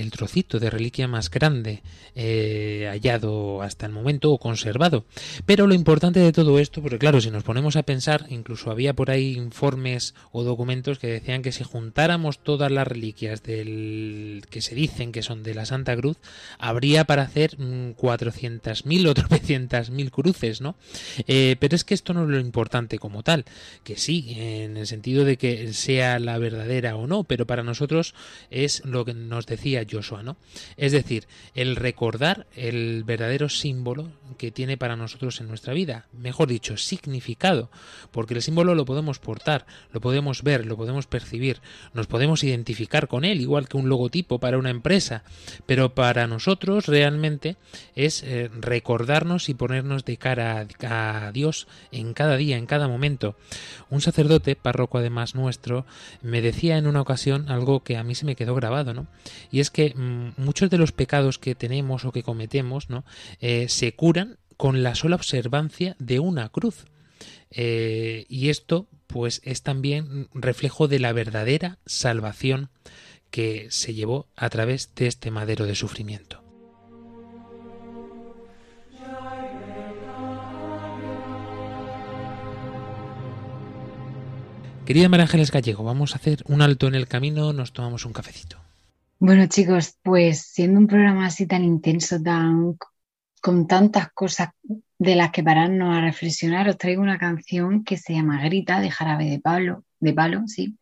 [0.00, 1.82] el trocito de reliquia más grande
[2.14, 5.04] eh, hallado hasta el momento o conservado.
[5.46, 8.94] Pero lo importante de todo esto, porque claro, si nos ponemos a pensar, incluso había
[8.94, 14.60] por ahí informes o documentos que decían que si juntáramos todas las reliquias del que
[14.60, 16.16] se dicen que son de la Santa Cruz,
[16.58, 20.76] habría para hacer 400.000 o tropecientas.000 cruces, ¿no?
[21.26, 23.44] Eh, pero es que esto no es lo importante como tal,
[23.84, 28.14] que sí, en el sentido de que sea la verdadera o no, pero para nosotros
[28.50, 30.36] es lo que nos decía Joshua, ¿no?
[30.76, 36.48] Es decir, el recordar el verdadero símbolo que tiene para nosotros en nuestra vida, mejor
[36.48, 37.70] dicho, significado,
[38.10, 41.60] porque el símbolo lo podemos portar, lo podemos ver, lo podemos percibir,
[41.94, 45.24] nos podemos identificar con él, igual que un logotipo para una empresa,
[45.66, 47.56] pero para nosotros realmente
[47.94, 53.36] es eh, recordarnos y ponernos de cara a, Dios en cada día, en cada momento.
[53.90, 55.86] Un sacerdote, párroco además nuestro,
[56.22, 59.06] me decía en una ocasión algo que a mí se me quedó grabado, ¿no?
[59.50, 63.04] Y es que mm, muchos de los pecados que tenemos o que cometemos, ¿no?
[63.40, 66.86] Eh, se curan con la sola observancia de una cruz.
[67.50, 72.70] Eh, y esto, pues, es también reflejo de la verdadera salvación
[73.30, 76.42] que se llevó a través de este madero de sufrimiento.
[84.86, 88.14] Querida María Ángeles Gallego, vamos a hacer un alto en el camino, nos tomamos un
[88.14, 88.67] cafecito.
[89.20, 92.76] Bueno, chicos, pues siendo un programa así tan intenso, tan
[93.40, 94.50] con tantas cosas
[94.98, 98.90] de las que pararnos a reflexionar, os traigo una canción que se llama Grita de
[98.90, 100.76] Jarabe de Palo, de Palo, sí.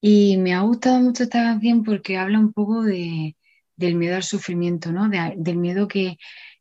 [0.00, 3.36] Y me ha gustado mucho esta canción porque habla un poco de,
[3.76, 5.08] del miedo al sufrimiento, ¿no?
[5.08, 6.16] del miedo que,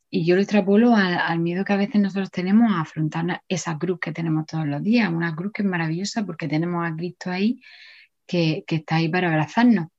[0.10, 4.00] y yo lo extrapolo al, miedo que a veces nosotros tenemos a afrontar esa cruz
[4.00, 7.62] que tenemos todos los días, una cruz que es maravillosa porque tenemos a Cristo ahí
[8.26, 9.90] que, que está ahí para abrazarnos.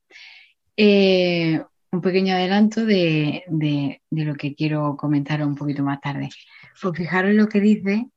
[0.81, 1.61] Eh,
[1.91, 3.43] un pequeño adelanto de,
[4.11, 6.29] lo que quiero comentar un poquito más tarde.
[6.81, 8.09] Pues fijaros lo que dice,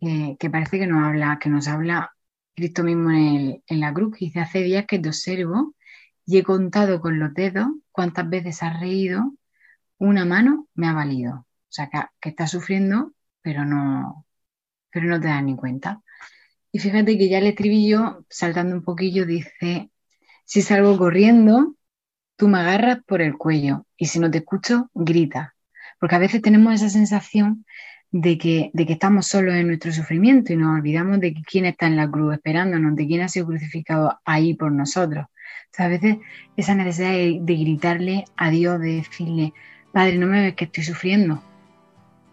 [0.00, 2.12] eh, que parece que nos habla, que nos habla
[2.56, 5.76] Cristo mismo en, la cruz, que dice, hace días que te observo
[6.26, 9.32] y he contado con los dedos cuántas veces has reído,
[9.98, 11.46] una mano me ha valido.
[11.46, 14.26] O sea, que, que estás sufriendo, pero no,
[14.90, 16.02] pero no te das ni cuenta.
[16.72, 19.92] Y fíjate que ya el estribillo, saltando un poquillo, dice,
[20.44, 21.76] si salgo corriendo,
[22.36, 25.54] tú me agarras por el cuello y si no te escucho, grita.
[26.00, 27.64] Porque a veces tenemos esa sensación
[28.10, 31.86] de que, de que estamos solos en nuestro sufrimiento y nos olvidamos de quién está
[31.86, 35.26] en la cruz esperándonos, de quién ha sido crucificado ahí por nosotros.
[35.78, 36.18] a veces
[36.56, 39.52] esa necesidad de, gritarle a Dios, de decirle,
[39.92, 41.42] Padre, no me ves que estoy sufriendo,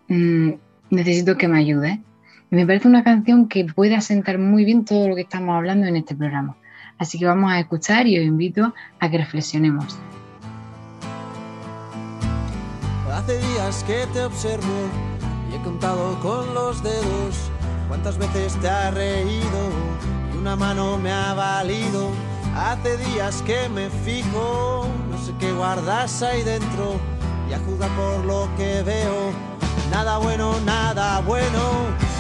[0.07, 0.51] mm,
[0.91, 1.97] necesito que me ayudes.
[2.51, 5.87] Y me parece una canción que puede asentar muy bien todo lo que estamos hablando
[5.87, 6.57] en este programa.
[7.01, 9.97] Así que vamos a escuchar y os invito a que reflexionemos.
[13.11, 14.87] Hace días que te observo
[15.51, 17.49] y he contado con los dedos
[17.87, 19.61] cuántas veces te ha reído
[20.31, 22.11] y una mano me ha valido.
[22.55, 26.99] Hace días que me fijo, no sé qué guardas ahí dentro
[27.49, 27.57] y a
[27.97, 29.31] por lo que veo
[29.89, 32.10] nada bueno, nada bueno.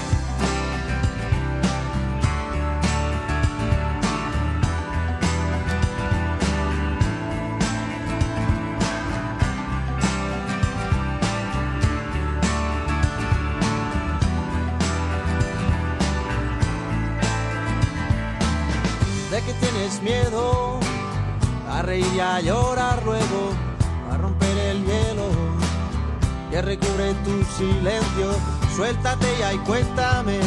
[26.61, 28.35] Recubre tu silencio.
[28.75, 30.39] Suéltate ya y cuéntame,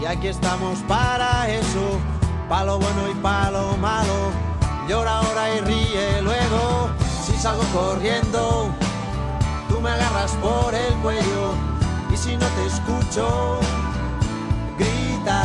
[0.00, 2.00] y aquí estamos para eso,
[2.48, 4.32] palo bueno y palo malo.
[4.88, 6.90] Llora ahora y ríe luego,
[7.24, 8.70] si salgo corriendo,
[9.68, 11.54] tú me agarras por el cuello,
[12.12, 13.60] y si no te escucho,
[14.78, 15.44] grita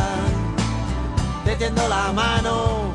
[1.48, 2.92] te tiendo la mano,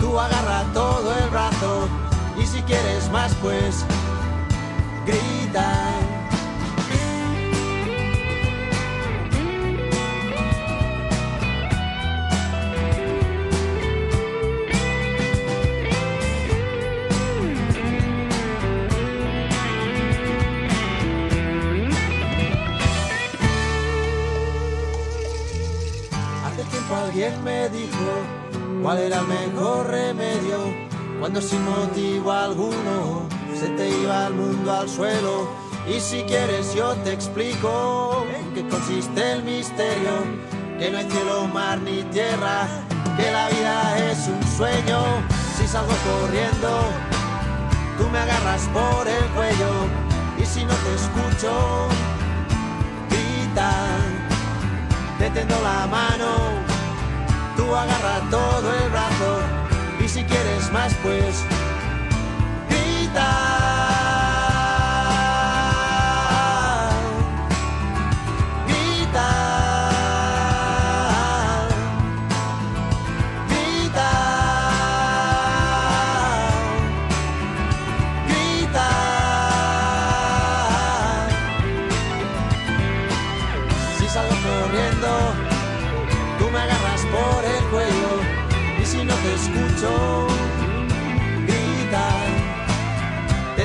[0.00, 1.88] tú agarra todo el brazo
[2.36, 3.84] y si quieres más pues
[5.06, 6.01] grita.
[27.12, 28.24] Alguien me dijo
[28.82, 30.56] cuál era el mejor remedio
[31.20, 35.46] cuando sin motivo alguno se te iba el mundo al suelo.
[35.86, 40.24] Y si quieres yo te explico en qué consiste el misterio,
[40.78, 42.66] que no hay cielo, mar ni tierra,
[43.18, 45.02] que la vida es un sueño.
[45.58, 46.80] Si salgo corriendo,
[47.98, 49.70] tú me agarras por el cuello
[50.38, 51.88] y si no te escucho,
[53.10, 53.70] grita
[55.18, 56.71] te tendo la mano,
[57.62, 59.40] tú agarra todo el brazo
[60.04, 61.44] y si quieres más pues
[62.68, 63.51] grita.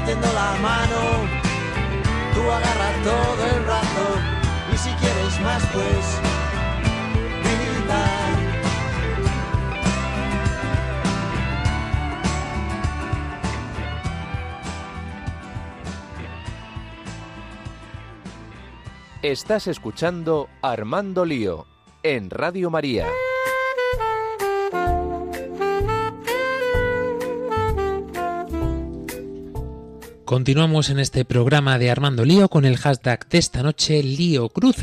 [0.08, 1.00] Tiendo la mano,
[2.34, 4.06] tú agarras todo el brazo
[4.74, 6.22] y si quieres más pues
[7.44, 8.04] grita.
[19.22, 21.66] Estás escuchando Armando Lío
[22.02, 23.08] en Radio María.
[30.28, 34.76] Continuamos en este programa de Armando Lío con el hashtag de esta noche Lío Cruz.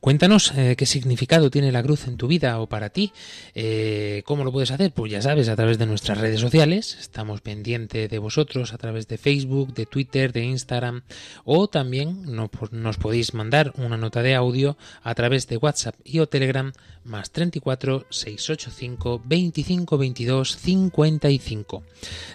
[0.00, 3.12] Cuéntanos eh, qué significado tiene la cruz en tu vida o para ti.
[3.54, 4.90] Eh, ¿Cómo lo puedes hacer?
[4.90, 6.96] Pues ya sabes, a través de nuestras redes sociales.
[6.98, 11.02] Estamos pendientes de vosotros a través de Facebook, de Twitter, de Instagram.
[11.44, 16.18] O también no- nos podéis mandar una nota de audio a través de WhatsApp y
[16.18, 16.72] o Telegram
[17.04, 21.84] más 34 685 25 22 55.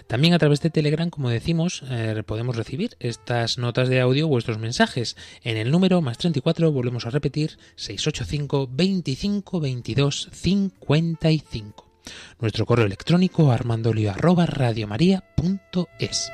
[0.06, 4.58] También a través de Telegram, como decimos, eh, podemos recibir estas notas de audio, vuestros
[4.58, 11.86] mensajes, en el número más 34, volvemos a repetir, 685 25 22 55.
[12.38, 16.30] Nuestro correo electrónico armandolio arroba radiomaria.es.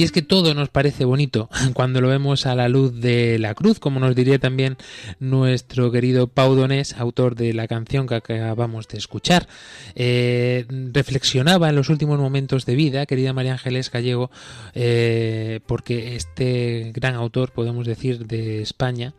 [0.00, 3.54] Y es que todo nos parece bonito cuando lo vemos a la luz de la
[3.54, 4.78] cruz, como nos diría también
[5.18, 9.46] nuestro querido Pau Donés, autor de la canción que acabamos de escuchar.
[9.94, 14.30] Eh, reflexionaba en los últimos momentos de vida, querida María Ángeles Gallego,
[14.72, 19.12] eh, porque este gran autor, podemos decir, de España,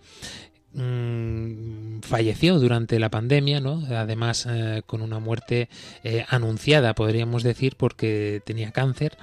[0.74, 3.84] mm, falleció durante la pandemia, ¿no?
[3.90, 5.70] Además eh, con una muerte
[6.04, 9.18] eh, anunciada, podríamos decir, porque tenía cáncer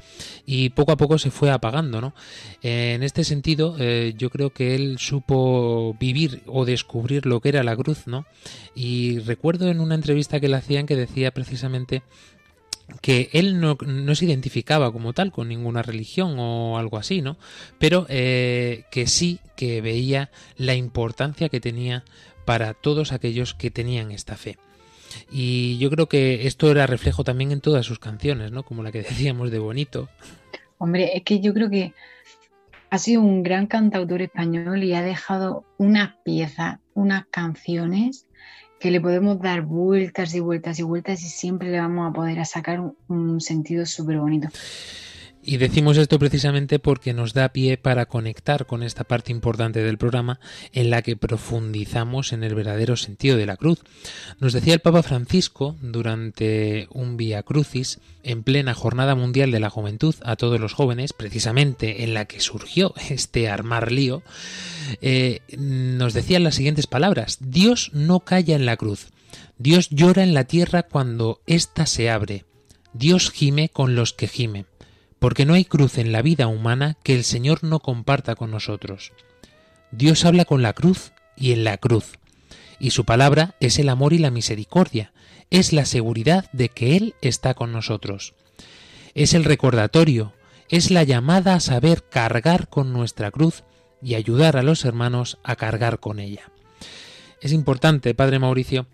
[0.47, 2.15] y poco a poco se fue apagando, ¿no?
[2.63, 7.63] Eh, en este sentido, yo creo que él supo vivir o descubrir lo que era
[7.63, 8.27] la cruz, ¿no?
[8.75, 12.03] Y recuerdo en una entrevista que le hacían que decía precisamente
[13.01, 17.37] que él no, no se identificaba como tal con ninguna religión o algo así, ¿no?
[17.79, 22.05] Pero eh, que sí que veía la importancia que tenía
[22.45, 24.57] para todos aquellos que tenían esta fe.
[25.31, 28.63] Y yo creo que esto era reflejo también en todas sus canciones, ¿no?
[28.63, 30.09] Como la que decíamos de Bonito.
[30.79, 31.93] Hombre, es que yo creo que
[32.91, 38.28] ha sido un gran cantautor español y ha dejado unas piezas, unas canciones
[38.79, 42.45] que le podemos dar vueltas y vueltas y vueltas y siempre le vamos a poder
[42.47, 44.49] sacar un, un sentido súper bonito.
[45.49, 49.97] Y decimos esto precisamente porque nos da pie para conectar con esta parte importante del
[49.97, 50.41] programa
[50.75, 53.79] en la que profundizamos en el verdadero sentido de la cruz.
[54.41, 59.71] Nos decía el Papa Francisco durante un Via Crucis en plena Jornada Mundial de la
[59.71, 64.23] Juventud a todos los jóvenes, precisamente en la que surgió este armar lío,
[65.01, 69.07] eh, nos decían las siguientes palabras: Dios no calla en la cruz.
[69.57, 72.45] Dios llora en la tierra cuando ésta se abre.
[72.93, 74.67] Dios gime con los que gimen
[75.19, 79.13] porque no hay cruz en la vida humana que el Señor no comparta con nosotros.
[79.91, 82.19] Dios habla con la cruz y en la cruz,
[82.79, 85.13] y su palabra es el amor y la misericordia,
[85.51, 88.35] es la seguridad de que Él está con nosotros.
[89.15, 90.33] Es el recordatorio,
[90.69, 93.65] es la llamada a saber cargar con nuestra cruz
[94.03, 96.53] y ayudar a los hermanos a cargar con ella.
[97.41, 98.87] Es importante, Padre Mauricio,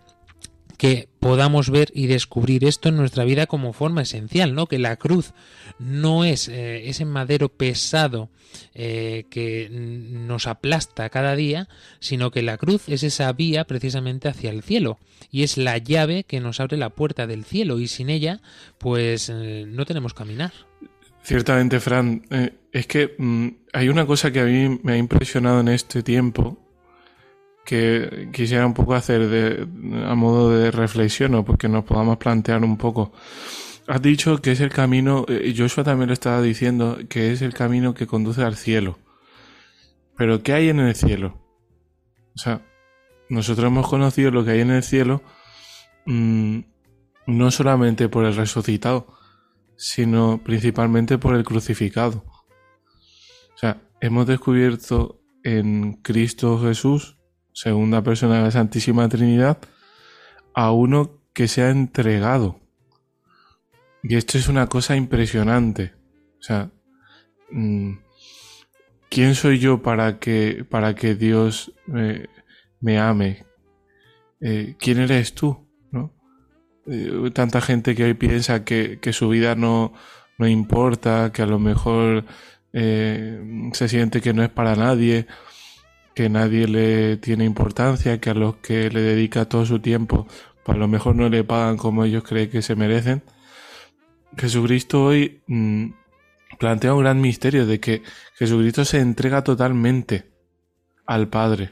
[0.77, 4.67] que podamos ver y descubrir esto en nuestra vida como forma esencial, ¿no?
[4.67, 5.33] Que la cruz
[5.79, 8.31] no es eh, ese madero pesado
[8.75, 11.69] eh, que nos aplasta cada día,
[12.01, 14.99] sino que la cruz es esa vía precisamente hacia el cielo
[15.31, 18.41] y es la llave que nos abre la puerta del cielo y sin ella,
[18.79, 20.53] pues eh, no tenemos caminar.
[21.23, 22.23] Ciertamente, Fran,
[22.71, 26.64] es que mm, hay una cosa que a mí me ha impresionado en este tiempo
[27.65, 29.67] que quisiera un poco hacer de,
[30.07, 33.13] a modo de reflexión o porque nos podamos plantear un poco.
[33.87, 37.55] Has dicho que es el camino, eh, Joshua también lo estaba diciendo, que es el
[37.55, 38.99] camino que conduce al cielo.
[40.17, 41.41] Pero ¿qué hay en el cielo?
[42.35, 42.63] O sea,
[43.29, 45.23] nosotros hemos conocido lo que hay en el cielo
[46.07, 46.61] mmm,
[47.27, 49.07] no solamente por el resucitado,
[49.77, 52.25] sino principalmente por el crucificado.
[53.55, 57.19] O sea, hemos descubierto en Cristo Jesús
[57.55, 59.59] segunda persona de la Santísima Trinidad,
[60.53, 62.61] a uno que se ha entregado.
[64.03, 65.95] Y esto es una cosa impresionante.
[66.39, 66.71] O sea,
[67.51, 67.93] mm,
[69.09, 73.47] ¿quién soy yo para que, para que Dios me ame?
[74.41, 75.67] Eh, ¿Quién eres tú?
[75.91, 76.13] ¿No?
[76.87, 79.95] Eh, tanta gente que hoy piensa que, que su vida no,
[80.39, 82.25] no, importa, que a lo mejor
[82.73, 85.27] eh, se siente que no es para nadie
[86.15, 90.27] que nadie le tiene importancia, que a los que le dedica todo su tiempo,
[90.65, 93.23] pues a lo mejor no le pagan como ellos creen que se merecen.
[94.37, 95.91] Jesucristo hoy mmm,
[96.59, 98.03] plantea un gran misterio de que
[98.35, 100.31] Jesucristo se entrega totalmente
[101.07, 101.71] al Padre.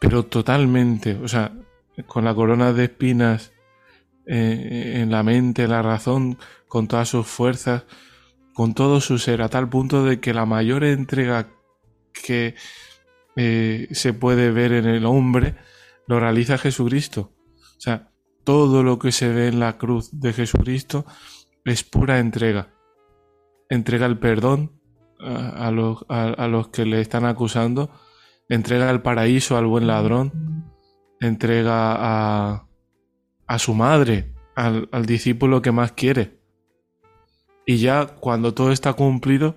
[0.00, 1.52] Pero totalmente, o sea,
[2.06, 3.52] con la corona de espinas
[4.26, 6.38] eh, en la mente, la razón,
[6.68, 7.84] con todas sus fuerzas,
[8.52, 11.48] con todo su ser, a tal punto de que la mayor entrega
[12.12, 12.54] que
[13.36, 15.54] eh, se puede ver en el hombre,
[16.06, 17.32] lo realiza Jesucristo.
[17.76, 18.10] O sea,
[18.44, 21.04] todo lo que se ve en la cruz de Jesucristo
[21.64, 22.72] es pura entrega.
[23.68, 24.80] Entrega el perdón
[25.18, 27.90] a, los, a, los, que le están acusando,
[28.48, 30.70] entrega el paraíso al buen ladrón,
[31.20, 36.40] entrega a, su madre, al, al discípulo que más quiere.
[37.66, 39.56] Y ya cuando todo está cumplido,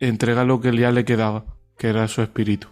[0.00, 1.44] entrega lo que ya le quedaba,
[1.78, 2.68] que era su espíritu.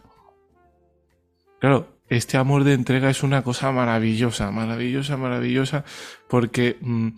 [1.61, 5.85] Claro, este amor de entrega es una cosa maravillosa, maravillosa, maravillosa,
[6.29, 7.09] porque mm,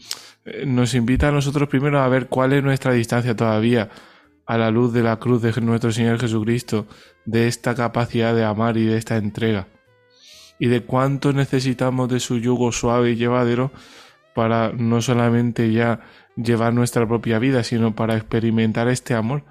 [0.67, 3.91] nos invita a nosotros primero a ver cuál es nuestra distancia todavía
[4.47, 6.89] a la luz de la cruz de nuestro Señor Jesucristo,
[7.25, 9.69] de esta capacidad de amar y de esta entrega,
[10.59, 13.71] y de cuánto necesitamos de su yugo suave y llevadero
[14.35, 16.01] para no solamente ya
[16.35, 19.45] llevar nuestra propia vida, sino para experimentar este amor,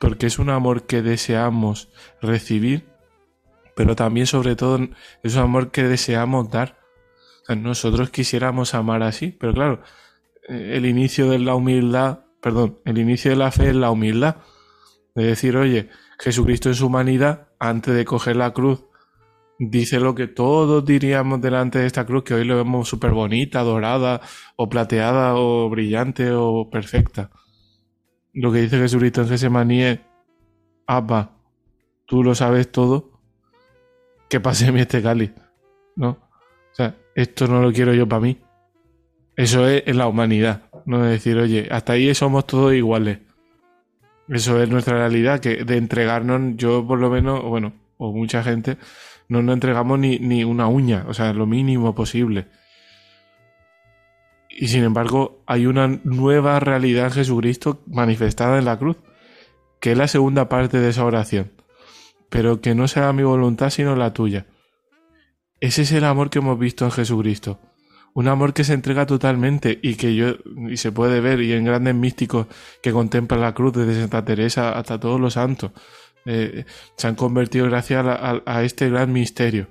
[0.00, 2.89] porque es un amor que deseamos recibir
[3.80, 4.78] pero también sobre todo
[5.22, 6.76] es un amor que deseamos dar.
[7.48, 9.80] nosotros quisiéramos amar así, pero claro,
[10.46, 14.36] eh, el inicio de la humildad, perdón, el inicio de la fe es la humildad.
[15.14, 18.84] De decir, oye, Jesucristo en su humanidad, antes de coger la cruz,
[19.58, 23.62] dice lo que todos diríamos delante de esta cruz, que hoy lo vemos súper bonita,
[23.62, 24.20] dorada,
[24.56, 27.30] o plateada, o brillante, o perfecta.
[28.34, 30.00] Lo que dice Jesucristo en Gesemaní es,
[30.86, 31.38] Abba,
[32.04, 33.19] tú lo sabes todo,
[34.30, 35.32] que pase mi este cáliz.
[35.96, 36.10] ¿No?
[36.10, 38.38] O sea, esto no lo quiero yo para mí.
[39.36, 40.70] Eso es en la humanidad.
[40.86, 43.18] No es decir, oye, hasta ahí somos todos iguales.
[44.28, 48.78] Eso es nuestra realidad, que de entregarnos, yo por lo menos, bueno, o mucha gente,
[49.28, 52.46] no nos entregamos ni, ni una uña, o sea, lo mínimo posible.
[54.48, 58.98] Y sin embargo, hay una nueva realidad en Jesucristo manifestada en la cruz,
[59.80, 61.59] que es la segunda parte de esa oración
[62.30, 64.46] pero que no sea mi voluntad sino la tuya.
[65.60, 67.60] Ese es el amor que hemos visto en Jesucristo.
[68.14, 70.36] Un amor que se entrega totalmente y que yo,
[70.68, 72.46] y se puede ver, y en grandes místicos
[72.82, 75.72] que contemplan la cruz desde Santa Teresa hasta todos los santos,
[76.24, 76.64] eh,
[76.96, 79.68] se han convertido gracias a, este gran misterio.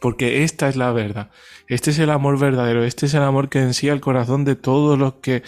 [0.00, 1.30] Porque esta es la verdad.
[1.66, 2.84] Este es el amor verdadero.
[2.84, 5.42] Este es el amor que ensía el corazón de todos los que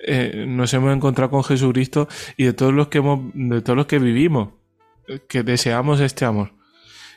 [0.00, 3.86] eh, nos hemos encontrado con Jesucristo y de todos los que hemos, de todos los
[3.86, 4.50] que vivimos,
[5.28, 6.52] que deseamos este amor.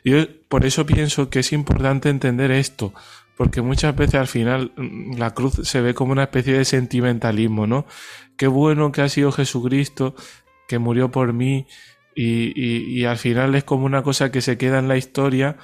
[0.03, 0.17] Yo
[0.49, 2.93] por eso pienso que es importante entender esto,
[3.37, 7.67] porque muchas veces al final mm, la cruz se ve como una especie de sentimentalismo,
[7.67, 7.85] ¿no?
[8.37, 10.15] Qué bueno que ha sido Jesucristo,
[10.67, 11.67] que murió por mí,
[12.17, 15.57] y al final es como una cosa que se queda en la historia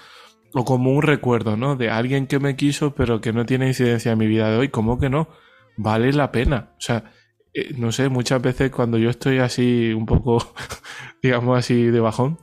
[0.54, 1.76] o como un recuerdo, ¿no?
[1.76, 4.70] De alguien que me quiso pero que no tiene incidencia en mi vida de hoy.
[4.70, 5.30] ¿Cómo que no?
[5.78, 6.72] Vale la pena.
[6.78, 7.12] O sea,
[7.54, 10.54] eh, no sé, muchas veces cuando yo estoy así un poco,
[11.24, 12.40] digamos así, de bajón,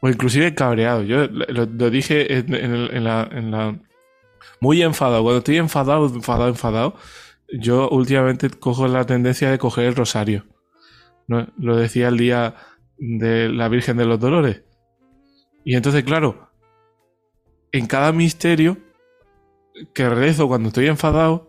[0.00, 1.02] o inclusive cabreado.
[1.02, 3.78] Yo lo, dije en la, en la...
[4.60, 5.22] Muy enfadado.
[5.22, 6.94] Cuando estoy enfadado, enfadado, enfadado,
[7.52, 10.46] yo últimamente cojo la tendencia de coger el rosario.
[11.26, 11.48] ¿no?
[11.58, 12.54] Lo decía el día
[12.96, 14.62] de la Virgen de los Dolores.
[15.64, 16.50] Y entonces, claro,
[17.72, 18.78] en cada misterio
[19.94, 21.47] que rezo cuando estoy enfadado,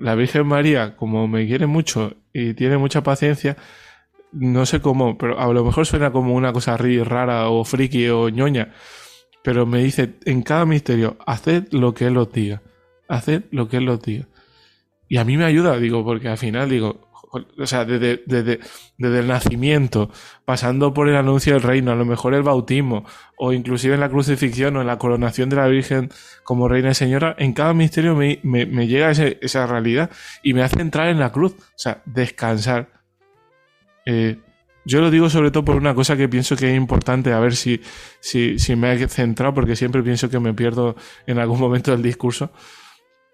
[0.00, 3.56] la Virgen María, como me quiere mucho y tiene mucha paciencia,
[4.32, 8.28] no sé cómo, pero a lo mejor suena como una cosa rara o friki o
[8.28, 8.74] ñoña,
[9.42, 12.62] pero me dice en cada misterio, haced lo que Él os diga,
[13.08, 14.26] haced lo que Él os diga.
[15.08, 18.60] Y a mí me ayuda, digo, porque al final digo, o sea, desde, desde,
[18.96, 20.10] desde el nacimiento,
[20.44, 23.04] pasando por el anuncio del reino, a lo mejor el bautismo,
[23.36, 26.10] o inclusive en la crucifixión o en la coronación de la Virgen
[26.44, 30.10] como Reina y Señora, en cada misterio me, me- me llega esa realidad
[30.42, 32.88] y me hace entrar en la cruz, o sea, descansar.
[34.06, 34.38] Eh,
[34.84, 37.54] yo lo digo sobre todo por una cosa que pienso que es importante, a ver
[37.54, 37.82] si,
[38.20, 42.02] si, si me he centrado, porque siempre pienso que me pierdo en algún momento del
[42.02, 42.50] discurso,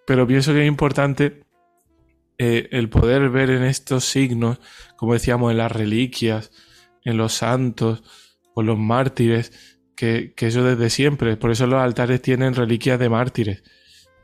[0.04, 1.43] pero pienso que es importante
[2.38, 4.58] eh, el poder ver en estos signos,
[4.96, 6.50] como decíamos, en las reliquias,
[7.04, 8.02] en los santos,
[8.54, 13.08] o los mártires, que, que eso desde siempre, por eso los altares tienen reliquias de
[13.08, 13.62] mártires,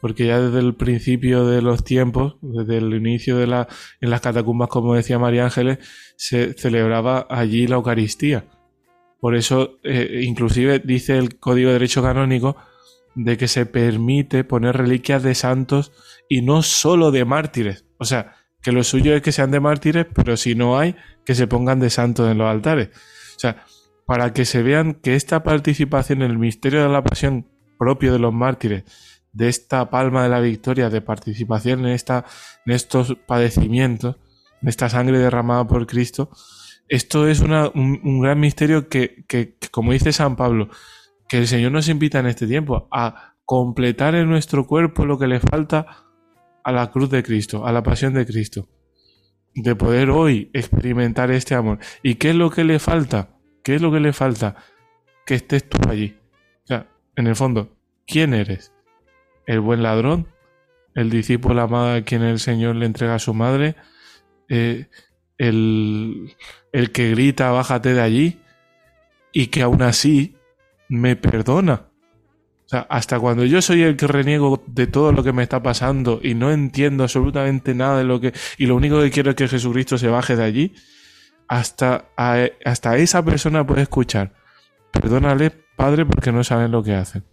[0.00, 3.68] porque ya desde el principio de los tiempos, desde el inicio de la,
[4.00, 5.78] en las catacumbas, como decía María Ángeles,
[6.16, 8.46] se celebraba allí la Eucaristía.
[9.20, 12.56] Por eso, eh, inclusive dice el Código de Derecho Canónico
[13.14, 15.92] de que se permite poner reliquias de santos
[16.28, 17.84] y no solo de mártires.
[18.01, 21.34] O sea, que lo suyo es que sean de mártires, pero si no hay, que
[21.34, 22.88] se pongan de santos en los altares.
[23.36, 23.64] O sea,
[24.07, 27.46] para que se vean que esta participación en el misterio de la pasión
[27.78, 28.84] propio de los mártires,
[29.32, 32.24] de esta palma de la victoria, de participación en, esta,
[32.66, 34.16] en estos padecimientos,
[34.61, 36.30] en esta sangre derramada por Cristo,
[36.88, 40.68] esto es una- un, un gran misterio que, que, que, como dice San Pablo,
[41.28, 45.28] que el Señor nos invita en este tiempo a completar en nuestro cuerpo lo que
[45.28, 45.86] le falta
[46.64, 48.68] a la cruz de Cristo, a la pasión de Cristo.
[49.54, 51.78] De poder hoy experimentar este amor.
[52.02, 53.36] ¿Y qué es lo que le falta?
[53.62, 54.56] ¿Qué es lo que le falta?
[55.26, 56.16] Que estés tú allí.
[56.64, 56.86] O sea,
[57.16, 58.72] en el fondo, ¿quién eres?
[59.46, 60.28] ¿El buen ladrón?
[60.94, 63.76] ¿El discípulo amado a quien el Señor le entrega a su madre?
[64.48, 64.88] Eh,
[65.38, 66.34] el,
[66.72, 68.40] el que grita, bájate de allí,
[69.32, 70.36] y que aún así
[70.88, 71.89] me perdona.
[72.71, 76.21] Sea, hasta cuando yo soy el que reniego de todo lo que me está pasando
[76.23, 78.33] y no entiendo absolutamente nada de lo que...
[78.59, 80.75] y lo único que quiero es que Jesucristo se baje de allí,
[81.49, 84.35] hasta, hasta esa persona puede escuchar.
[84.93, 87.25] Perdónale, Padre, porque no saben lo que hacen.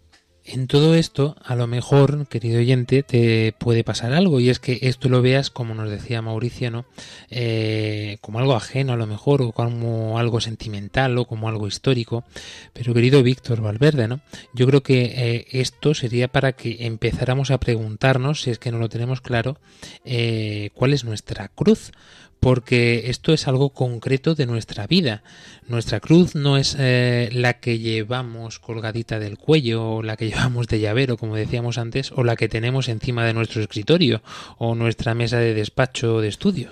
[0.50, 4.78] En todo esto, a lo mejor, querido oyente, te puede pasar algo y es que
[4.80, 6.86] esto lo veas, como nos decía Mauricio, ¿no?
[7.28, 12.24] Eh, como algo ajeno a lo mejor, o como algo sentimental, o como algo histórico.
[12.72, 14.20] Pero querido Víctor Valverde, ¿no?
[14.54, 18.78] Yo creo que eh, esto sería para que empezáramos a preguntarnos, si es que no
[18.78, 19.58] lo tenemos claro,
[20.06, 21.92] eh, cuál es nuestra cruz
[22.40, 25.22] porque esto es algo concreto de nuestra vida.
[25.66, 30.66] Nuestra cruz no es eh, la que llevamos colgadita del cuello, o la que llevamos
[30.68, 34.22] de llavero, como decíamos antes, o la que tenemos encima de nuestro escritorio,
[34.58, 36.70] o nuestra mesa de despacho o de estudio.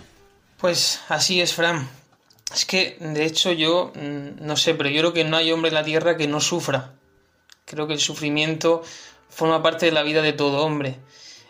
[0.59, 1.89] Pues así es, Fran.
[2.55, 5.69] Es que, de hecho, yo mm, no sé, pero yo creo que no hay hombre
[5.71, 6.93] en la tierra que no sufra.
[7.65, 8.83] Creo que el sufrimiento
[9.29, 10.97] forma parte de la vida de todo hombre.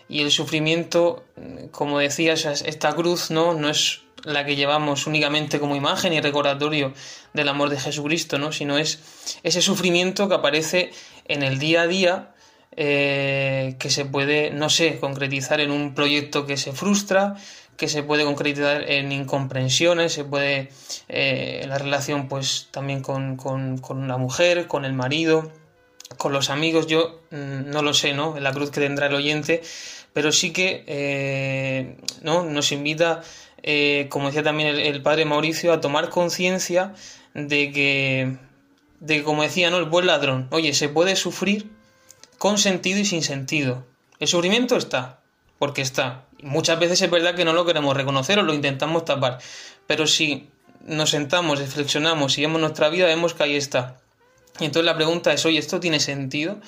[0.08, 5.06] Y el sufrimiento, mm, como decías, es- esta cruz no, no es la que llevamos
[5.06, 6.92] únicamente como imagen y recordatorio
[7.32, 8.52] del amor de Jesucristo, ¿no?
[8.52, 8.98] sino es
[9.42, 10.90] ese sufrimiento que aparece
[11.26, 12.34] en el día a día
[12.76, 17.36] eh, que se puede, no sé, concretizar en un proyecto que se frustra,
[17.76, 20.70] que se puede concretizar en incomprensiones, se puede
[21.08, 25.52] eh, la relación pues también con, con, con la mujer, con el marido,
[26.18, 28.38] con los amigos, yo mm, no lo sé, ¿no?
[28.40, 29.62] La cruz que tendrá el oyente,
[30.12, 32.44] pero sí que eh, ¿no?
[32.44, 33.22] nos invita,
[33.68, 36.94] eh, como decía también el, padre Mauricio, a tomar conciencia
[37.34, 38.36] de que,
[39.00, 39.78] de como decía, ¿no?
[39.78, 41.68] El buen ladrón, oye, se puede sufrir
[42.38, 43.84] con sentido y sin sentido.
[44.20, 45.18] El sufrimiento está,
[45.58, 46.26] porque está.
[46.42, 49.38] Muchas veces es verdad que no lo queremos reconocer o lo intentamos tapar,
[49.88, 50.48] pero si
[50.84, 53.98] nos sentamos, reflexionamos y vemos nuestra vida, vemos que ahí está.
[54.60, 56.58] Y entonces la pregunta es, oye, ¿esto tiene sentido?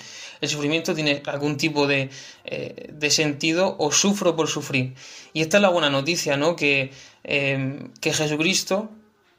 [0.41, 2.11] ¿El sufrimiento tiene algún tipo de,
[2.45, 4.95] eh, de sentido o sufro por sufrir?
[5.33, 6.55] Y esta es la buena noticia, ¿no?
[6.55, 6.93] Que,
[7.25, 8.91] eh, que Jesucristo,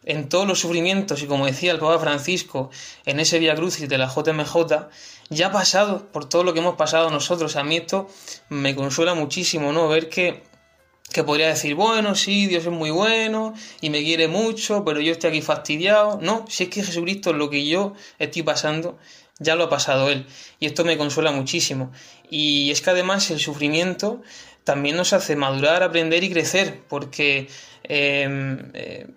[0.04, 2.70] en todos los sufrimientos, y como decía el Papa Francisco,
[3.06, 4.56] en ese Via Crucis de la JMJ,
[5.30, 7.56] ya ha pasado por todo lo que hemos pasado nosotros.
[7.56, 8.10] A mí esto
[8.50, 9.88] me consuela muchísimo, ¿no?
[9.88, 10.49] Ver que
[11.12, 15.12] que podría decir, bueno, sí, Dios es muy bueno y me quiere mucho, pero yo
[15.12, 16.20] estoy aquí fastidiado.
[16.22, 18.98] No, si es que Jesucristo lo que yo estoy pasando,
[19.40, 20.26] ya lo ha pasado Él.
[20.60, 21.92] Y esto me consuela muchísimo.
[22.30, 24.22] Y es que además el sufrimiento
[24.64, 27.48] también nos hace madurar, aprender y crecer, porque,
[27.86, 29.08] eh, eh,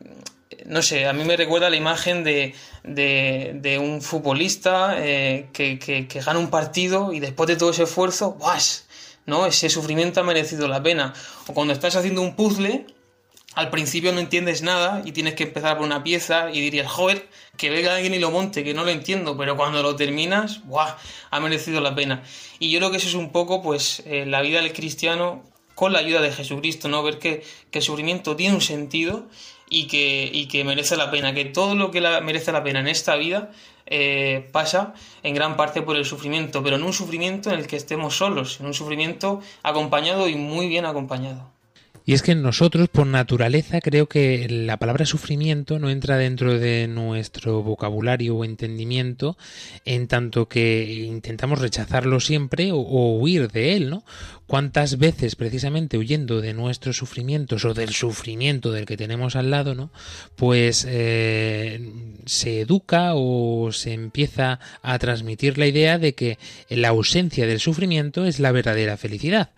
[0.65, 5.79] no sé, a mí me recuerda la imagen de, de, de un futbolista eh, que,
[5.79, 8.87] que, que, gana un partido y después de todo ese esfuerzo, ¡guas!
[9.27, 9.47] ¿No?
[9.47, 11.13] Ese sufrimiento ha merecido la pena.
[11.47, 12.87] O cuando estás haciendo un puzzle,
[13.55, 17.29] al principio no entiendes nada y tienes que empezar por una pieza y dirías, joder,
[17.57, 20.97] que venga alguien y lo monte, que no lo entiendo, pero cuando lo terminas, ¡buah!
[21.31, 22.23] Ha merecido la pena.
[22.59, 25.43] Y yo creo que eso es un poco, pues, eh, la vida del cristiano
[25.75, 27.03] con la ayuda de Jesucristo, ¿no?
[27.03, 29.29] Ver que, que el sufrimiento tiene un sentido
[29.73, 32.81] y que, y que merece la pena, que todo lo que la, merece la pena
[32.81, 33.51] en esta vida
[33.87, 34.93] eh, pasa
[35.23, 38.61] en gran parte por el sufrimiento, pero en un sufrimiento en el que estemos solos,
[38.61, 41.51] en un sufrimiento acompañado y muy bien acompañado.
[42.05, 46.89] Y es que nosotros, por naturaleza, creo que la palabra sufrimiento no entra dentro de
[46.89, 49.37] nuestro vocabulario o entendimiento,
[49.85, 52.79] en tanto que intentamos rechazarlo siempre o,
[53.17, 54.05] huir de él, ¿no?
[54.53, 59.75] cuántas veces precisamente huyendo de nuestros sufrimientos o del sufrimiento del que tenemos al lado,
[59.75, 59.91] ¿no?
[60.37, 61.91] Pues eh,
[62.27, 66.39] se educa o se empieza a transmitir la idea de que
[66.69, 69.53] la ausencia del sufrimiento es la verdadera felicidad,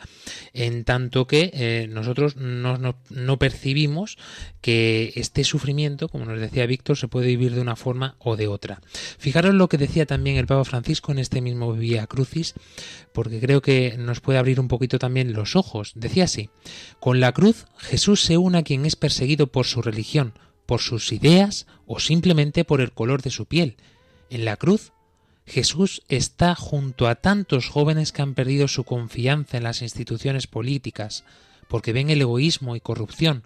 [0.53, 4.19] en tanto que eh, nosotros no, no, percibimos
[4.61, 8.49] que este sufrimiento, como nos decía Víctor, se puede vivir de una forma o de
[8.49, 8.81] otra.
[9.19, 12.55] Fijaros lo que decía también el Papa Francisco en este mismo Vía Crucis,
[13.13, 15.93] porque creo que nos puede abrir un poquito también los ojos.
[15.95, 16.51] Decía así,
[17.01, 20.35] con la cruz Jesús se une a quien es perseguido por su religión,
[20.67, 23.77] por sus ideas o simplemente por el color de su piel.
[24.31, 24.93] En la cruz
[25.47, 31.25] Jesús está junto a tantos jóvenes que han perdido su confianza en las instituciones políticas,
[31.69, 33.45] porque ven el egoísmo y corrupción,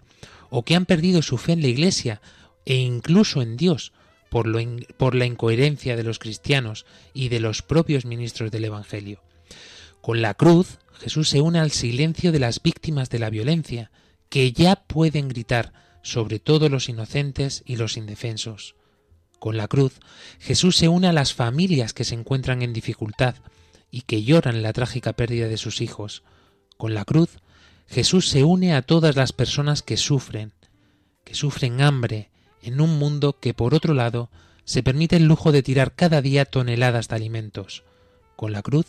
[0.49, 2.21] o que han perdido su fe en la Iglesia
[2.65, 3.93] e incluso en Dios,
[4.29, 4.59] por, lo
[4.97, 9.21] por la incoherencia de los cristianos y de los propios ministros del Evangelio.
[10.01, 13.91] Con la cruz, Jesús se une al silencio de las víctimas de la violencia,
[14.29, 18.75] que ya pueden gritar sobre todos los inocentes y los indefensos.
[19.39, 19.99] Con la cruz,
[20.39, 23.35] Jesús se une a las familias que se encuentran en dificultad
[23.89, 26.23] y que lloran la trágica pérdida de sus hijos.
[26.77, 27.39] Con la cruz,
[27.89, 30.53] Jesús se une a todas las personas que sufren,
[31.23, 32.29] que sufren hambre,
[32.61, 34.29] en un mundo que, por otro lado,
[34.63, 37.83] se permite el lujo de tirar cada día toneladas de alimentos.
[38.35, 38.85] Con la cruz,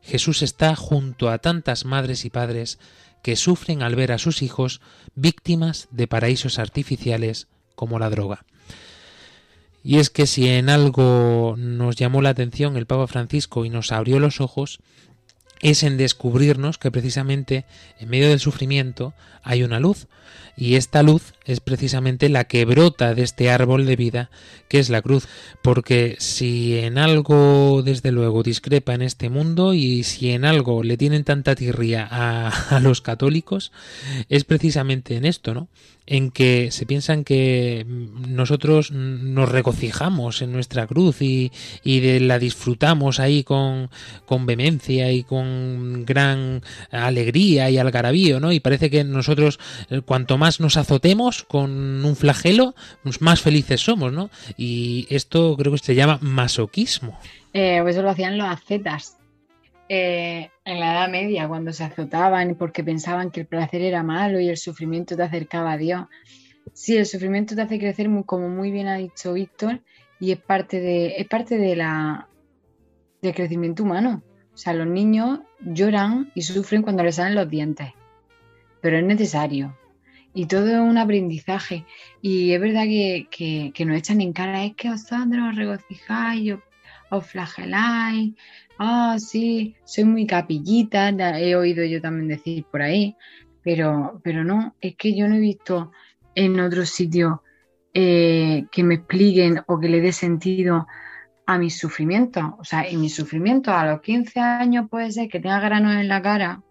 [0.00, 2.80] Jesús está junto a tantas madres y padres
[3.22, 4.80] que sufren al ver a sus hijos
[5.14, 8.44] víctimas de paraísos artificiales como la droga.
[9.84, 13.92] Y es que si en algo nos llamó la atención el Papa Francisco y nos
[13.92, 14.80] abrió los ojos,
[15.62, 17.64] es en descubrirnos que precisamente
[17.98, 20.08] en medio del sufrimiento hay una luz,
[20.56, 24.30] y esta luz es precisamente la que brota de este árbol de vida
[24.72, 25.28] que es la cruz,
[25.60, 30.96] porque si en algo desde luego discrepa en este mundo y si en algo le
[30.96, 33.70] tienen tanta tirria a, los católicos,
[34.30, 35.68] es precisamente en esto, ¿no?
[36.06, 41.52] en que se piensan que nosotros nos regocijamos en nuestra cruz y,
[41.84, 43.88] y de la disfrutamos ahí con,
[44.26, 48.52] con vehemencia y con gran alegría y algarabío, ¿no?
[48.52, 49.60] Y parece que nosotros
[50.04, 54.30] cuanto más nos azotemos con un flagelo, pues más felices somos, ¿no?
[54.56, 57.18] Y esto creo que se llama masoquismo.
[57.52, 59.16] Eh, pues eso lo hacían los ascetas.
[59.88, 64.40] Eh, en la Edad Media, cuando se azotaban porque pensaban que el placer era malo
[64.40, 66.06] y el sufrimiento te acercaba a Dios.
[66.72, 69.80] Sí, el sufrimiento te hace crecer, como muy bien ha dicho Víctor,
[70.20, 72.28] y es parte de, es parte de la,
[73.20, 74.22] del crecimiento humano.
[74.54, 77.88] O sea, los niños lloran y sufren cuando les salen los dientes,
[78.80, 79.76] pero es necesario.
[80.34, 81.84] Y todo un aprendizaje.
[82.22, 86.54] Y es verdad que, que, que nos echan en cara, es que vosotros os regocijáis,
[87.10, 88.32] os flageláis,
[88.78, 93.16] ah, sí, soy muy capillita, he oído yo también decir por ahí,
[93.62, 95.92] pero, pero no, es que yo no he visto
[96.34, 97.40] en otros sitios
[97.94, 100.86] eh, que me expliquen o que le dé sentido
[101.46, 102.44] a mis sufrimientos.
[102.58, 106.08] O sea, en mis sufrimientos a los 15 años puede ser que tenga granos en
[106.08, 106.62] la cara,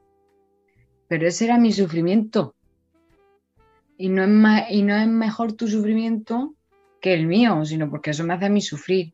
[1.07, 2.55] pero ese era mi sufrimiento.
[4.01, 6.55] Y no es, y no es mejor tu sufrimiento
[6.99, 9.13] que el mío, sino porque eso me hace a mí sufrir.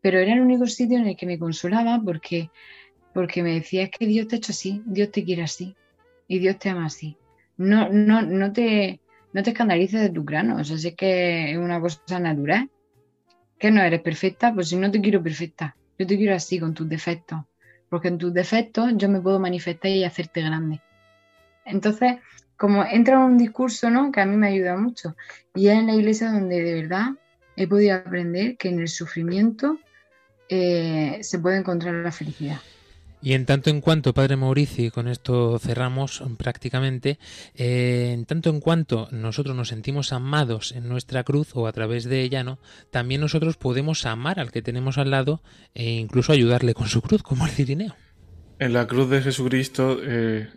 [0.00, 2.50] Pero era el único sitio en el que me consolaba porque,
[3.12, 5.76] porque me decía, es que Dios te ha hecho así, Dios te quiere así
[6.28, 7.18] y Dios te ama así.
[7.58, 9.00] No, no, no te,
[9.34, 12.70] no te escandalices de tus granos, es que es una cosa natural.
[13.58, 16.72] Que no eres perfecta, pues si no te quiero perfecta, yo te quiero así, con
[16.72, 17.40] tus defectos.
[17.90, 20.80] Porque en tus defectos yo me puedo manifestar y hacerte grande.
[21.66, 22.16] Entonces,
[22.56, 24.10] como entra en un discurso, ¿no?
[24.12, 25.16] Que a mí me ayuda mucho.
[25.54, 27.10] Y es en la iglesia donde de verdad
[27.56, 29.78] he podido aprender que en el sufrimiento
[30.48, 32.58] eh, se puede encontrar la felicidad.
[33.22, 37.18] Y en tanto en cuanto, Padre Mauricio, y con esto cerramos prácticamente,
[37.56, 42.04] eh, en tanto en cuanto nosotros nos sentimos amados en nuestra cruz o a través
[42.04, 42.58] de ella, ¿no?
[42.90, 45.42] También nosotros podemos amar al que tenemos al lado
[45.74, 47.96] e incluso ayudarle con su cruz, como el cirineo.
[48.58, 50.48] En la cruz de Jesucristo, eh,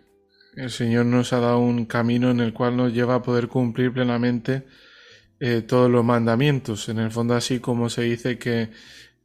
[0.56, 3.92] el Señor nos ha dado un camino en el cual nos lleva a poder cumplir
[3.92, 4.66] plenamente
[5.38, 6.88] eh, todos los mandamientos.
[6.88, 8.70] En el fondo, así como se dice que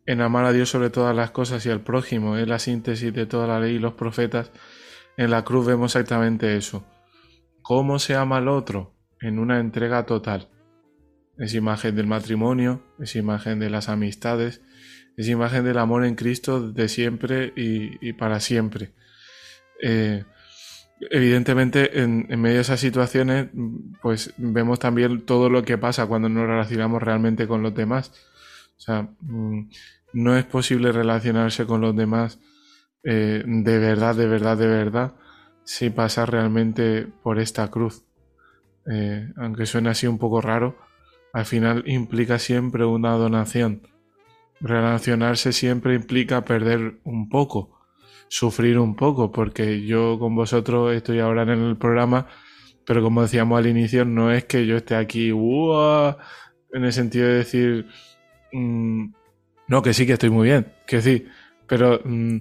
[0.05, 3.26] en amar a Dios sobre todas las cosas y al prójimo es la síntesis de
[3.26, 4.51] toda la ley y los profetas,
[5.17, 6.86] en la cruz vemos exactamente eso.
[7.61, 8.93] ¿Cómo se ama al otro?
[9.19, 10.49] En una entrega total.
[11.38, 14.61] Es imagen del matrimonio, es imagen de las amistades,
[15.17, 18.93] es imagen del amor en Cristo de siempre y, para siempre.
[19.82, 20.23] Eh,
[20.99, 23.49] evidentemente, en, medio de esas situaciones,
[24.01, 28.11] pues vemos también todo lo que pasa cuando nos relacionamos realmente con los demás.
[28.77, 29.09] O sea,
[30.13, 32.39] no es posible relacionarse con los demás
[33.05, 35.13] eh, de verdad, de verdad, de verdad,
[35.63, 38.03] si pasa realmente por esta cruz.
[38.91, 40.75] Eh, aunque suene así un poco raro,
[41.31, 43.87] al final implica siempre una donación.
[44.59, 47.74] Relacionarse siempre implica perder un poco,
[48.28, 52.28] sufrir un poco, porque yo con vosotros estoy ahora en el programa,
[52.86, 57.34] pero como decíamos al inicio, no es que yo esté aquí en el sentido de
[57.36, 57.88] decir,
[58.51, 59.05] mmm,
[59.67, 61.26] no, que sí que estoy muy bien, que sí,
[61.67, 62.38] pero mmm,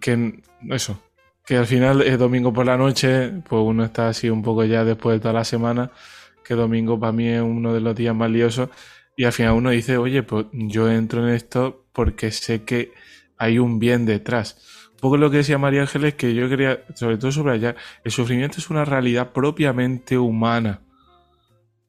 [0.00, 1.02] que eso,
[1.44, 4.84] que al final es domingo por la noche, pues uno está así un poco ya
[4.84, 5.90] después de toda la semana,
[6.44, 8.70] que domingo para mí es uno de los días más liosos,
[9.16, 12.92] y al final uno dice, oye, pues yo entro en esto porque sé que
[13.38, 14.85] hay un bien detrás.
[15.06, 18.70] Poco lo que decía María Ángeles, que yo quería, sobre todo subrayar, el sufrimiento es
[18.70, 20.80] una realidad propiamente humana.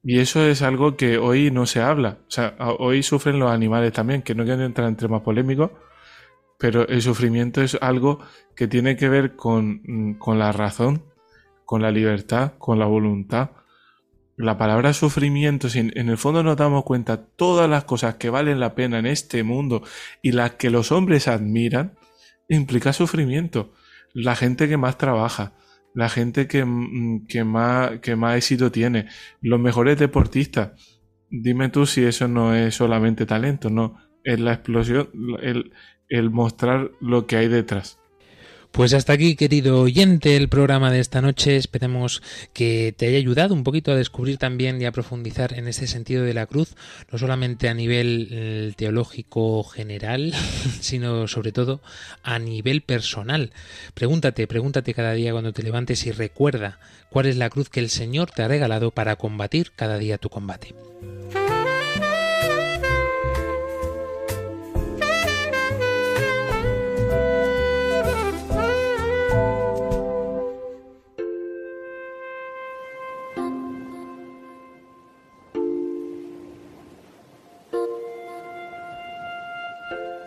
[0.04, 2.18] Y eso es algo que hoy no se habla.
[2.28, 5.72] O sea, hoy sufren los animales también, que no quiero entrar en temas polémicos,
[6.60, 8.20] pero el sufrimiento es algo
[8.54, 11.02] que tiene que ver con, con la razón,
[11.64, 13.50] con la libertad, con la voluntad.
[14.36, 18.60] La palabra sufrimiento, si en el fondo nos damos cuenta todas las cosas que valen
[18.60, 19.82] la pena en este mundo
[20.22, 21.97] y las que los hombres admiran,
[22.48, 23.72] implica sufrimiento.
[24.12, 25.54] La gente que más trabaja,
[25.94, 26.64] la gente que,
[27.28, 29.06] que, más, que más éxito tiene,
[29.40, 30.72] los mejores deportistas.
[31.30, 35.10] Dime tú si eso no es solamente talento, no, es la explosión,
[35.42, 35.72] el,
[36.08, 37.97] el mostrar lo que hay detrás.
[38.78, 41.56] Pues hasta aquí, querido oyente, el programa de esta noche.
[41.56, 42.22] Esperemos
[42.52, 46.22] que te haya ayudado un poquito a descubrir también y a profundizar en ese sentido
[46.22, 46.76] de la cruz,
[47.10, 50.32] no solamente a nivel eh, teológico general,
[50.80, 51.80] sino sobre todo
[52.22, 53.50] a nivel personal.
[53.94, 56.78] Pregúntate, pregúntate cada día cuando te levantes y recuerda
[57.10, 60.28] cuál es la cruz que el Señor te ha regalado para combatir cada día tu
[60.28, 60.76] combate.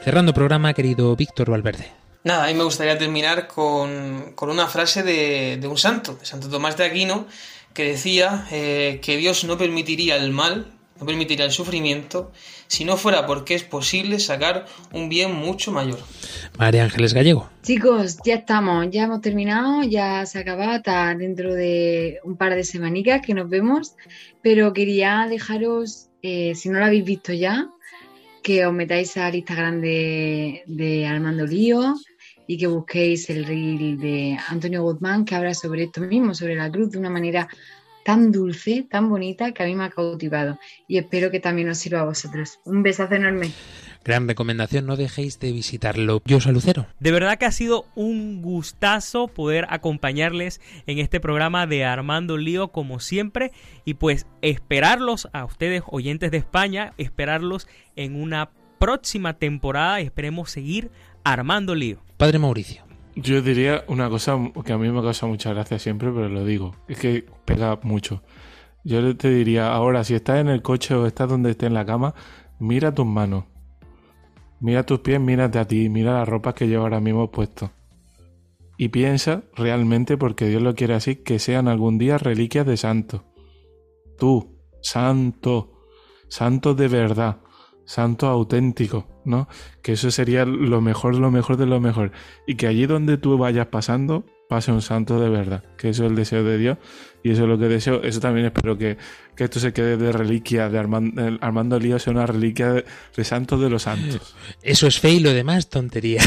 [0.03, 1.85] Cerrando programa, querido Víctor Valverde.
[2.23, 6.25] Nada, a mí me gustaría terminar con, con una frase de, de, un santo, de
[6.25, 7.27] Santo Tomás de Aquino,
[7.75, 12.31] que decía eh, que Dios no permitiría el mal, no permitiría el sufrimiento,
[12.65, 15.99] si no fuera porque es posible sacar un bien mucho mayor.
[16.57, 17.51] María Ángeles Gallego.
[17.61, 22.63] Chicos, ya estamos, ya hemos terminado, ya se acaba hasta dentro de un par de
[22.63, 23.93] semanicas que nos vemos,
[24.41, 27.69] pero quería dejaros, eh, si no lo habéis visto ya,
[28.43, 31.95] que os metáis al Instagram de, de, Armando Lío
[32.47, 36.71] y que busquéis el reel de Antonio Guzmán que habla sobre esto mismo, sobre la
[36.71, 37.47] cruz, de una manera
[38.03, 40.59] tan dulce, tan bonita, que a mí me ha cautivado.
[40.87, 42.59] Y espero que también os sirva a vosotros.
[42.65, 43.51] Un besazo enorme.
[44.03, 46.21] Gran recomendación, no dejéis de visitarlo.
[46.25, 46.87] Yo soy Lucero.
[46.99, 52.69] De verdad que ha sido un gustazo poder acompañarles en este programa de Armando Lío
[52.69, 53.51] como siempre
[53.85, 58.49] y pues esperarlos a ustedes oyentes de España, esperarlos en una
[58.79, 60.89] próxima temporada y esperemos seguir
[61.23, 61.99] armando lío.
[62.17, 62.83] Padre Mauricio.
[63.15, 66.75] Yo diría una cosa que a mí me causa mucha gracia siempre, pero lo digo.
[66.87, 68.23] Es que pega mucho.
[68.83, 71.85] Yo te diría, ahora, si estás en el coche o estás donde estés en la
[71.85, 72.15] cama,
[72.57, 73.43] mira tus manos.
[74.61, 77.71] Mira tus pies, mírate a ti, mira las ropas que llevo ahora mismo puesto.
[78.77, 83.25] Y piensa realmente, porque Dios lo quiere así, que sean algún día reliquias de santo.
[84.19, 85.87] Tú, santo,
[86.29, 87.41] santo de verdad,
[87.85, 89.47] santo auténtico, ¿no?
[89.81, 92.11] Que eso sería lo mejor, lo mejor de lo mejor.
[92.45, 95.63] Y que allí donde tú vayas pasando, pase un santo de verdad.
[95.77, 96.77] Que eso es el deseo de Dios.
[97.23, 98.03] Y eso es lo que deseo.
[98.03, 98.97] Eso también espero que,
[99.35, 102.85] que esto se quede de reliquia, de Armando, Armando Lío sea una reliquia de,
[103.15, 104.35] de santo de los santos.
[104.61, 106.21] Eso es fe y lo demás tontería.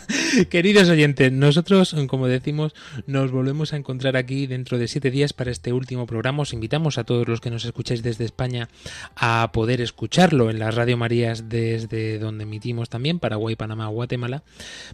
[0.50, 2.74] Queridos oyentes, nosotros, como decimos,
[3.06, 6.42] nos volvemos a encontrar aquí dentro de siete días para este último programa.
[6.42, 8.68] Os invitamos a todos los que nos escucháis desde España
[9.16, 14.42] a poder escucharlo en las Radio Marías desde donde emitimos también, Paraguay, Panamá, Guatemala,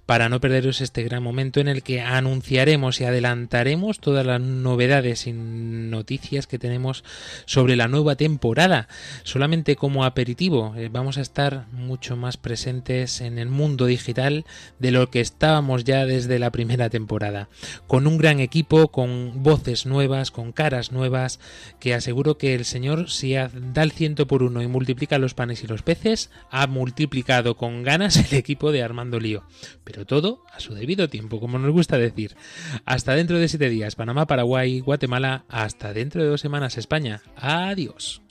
[0.04, 5.26] para no perderos este gran momento en el que anunciaremos y adelantaremos todas las novedades
[5.26, 7.04] y noticias que tenemos
[7.46, 8.86] sobre la nueva temporada.
[9.22, 14.44] Solamente como aperitivo, eh, vamos a estar mucho más presentes en el mundo digital
[14.78, 17.48] de lo que estábamos ya desde la primera temporada,
[17.86, 21.40] con un gran equipo, con voces nuevas, con caras nuevas,
[21.80, 25.64] que aseguro que el Señor si da el ciento por uno y multiplica los panes
[25.64, 29.44] y los peces, ha multiplicado con ganas el equipo de Armando Lío.
[29.82, 32.36] Pero todo a su debido tiempo, como nos gusta decir.
[32.84, 37.22] Hasta dentro de siete días, Panamá, Paraguay, Guatemala, hasta dentro de dos semanas, España.
[37.36, 38.22] Adiós.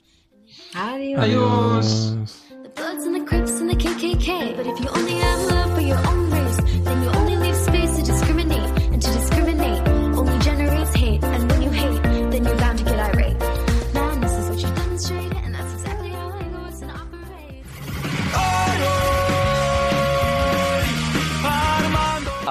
[0.74, 1.20] Adiós.
[1.20, 2.46] Adiós.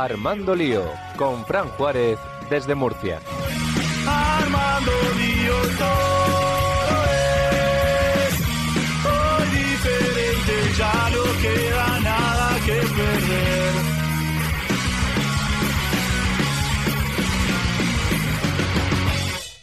[0.04, 0.84] Armando Lío,
[1.16, 2.18] con Fran Juárez
[2.50, 3.22] desde Murcia.
[4.06, 7.04] Armando Lío todo
[8.20, 8.34] es,
[9.06, 11.93] hoy diferente ya no queda.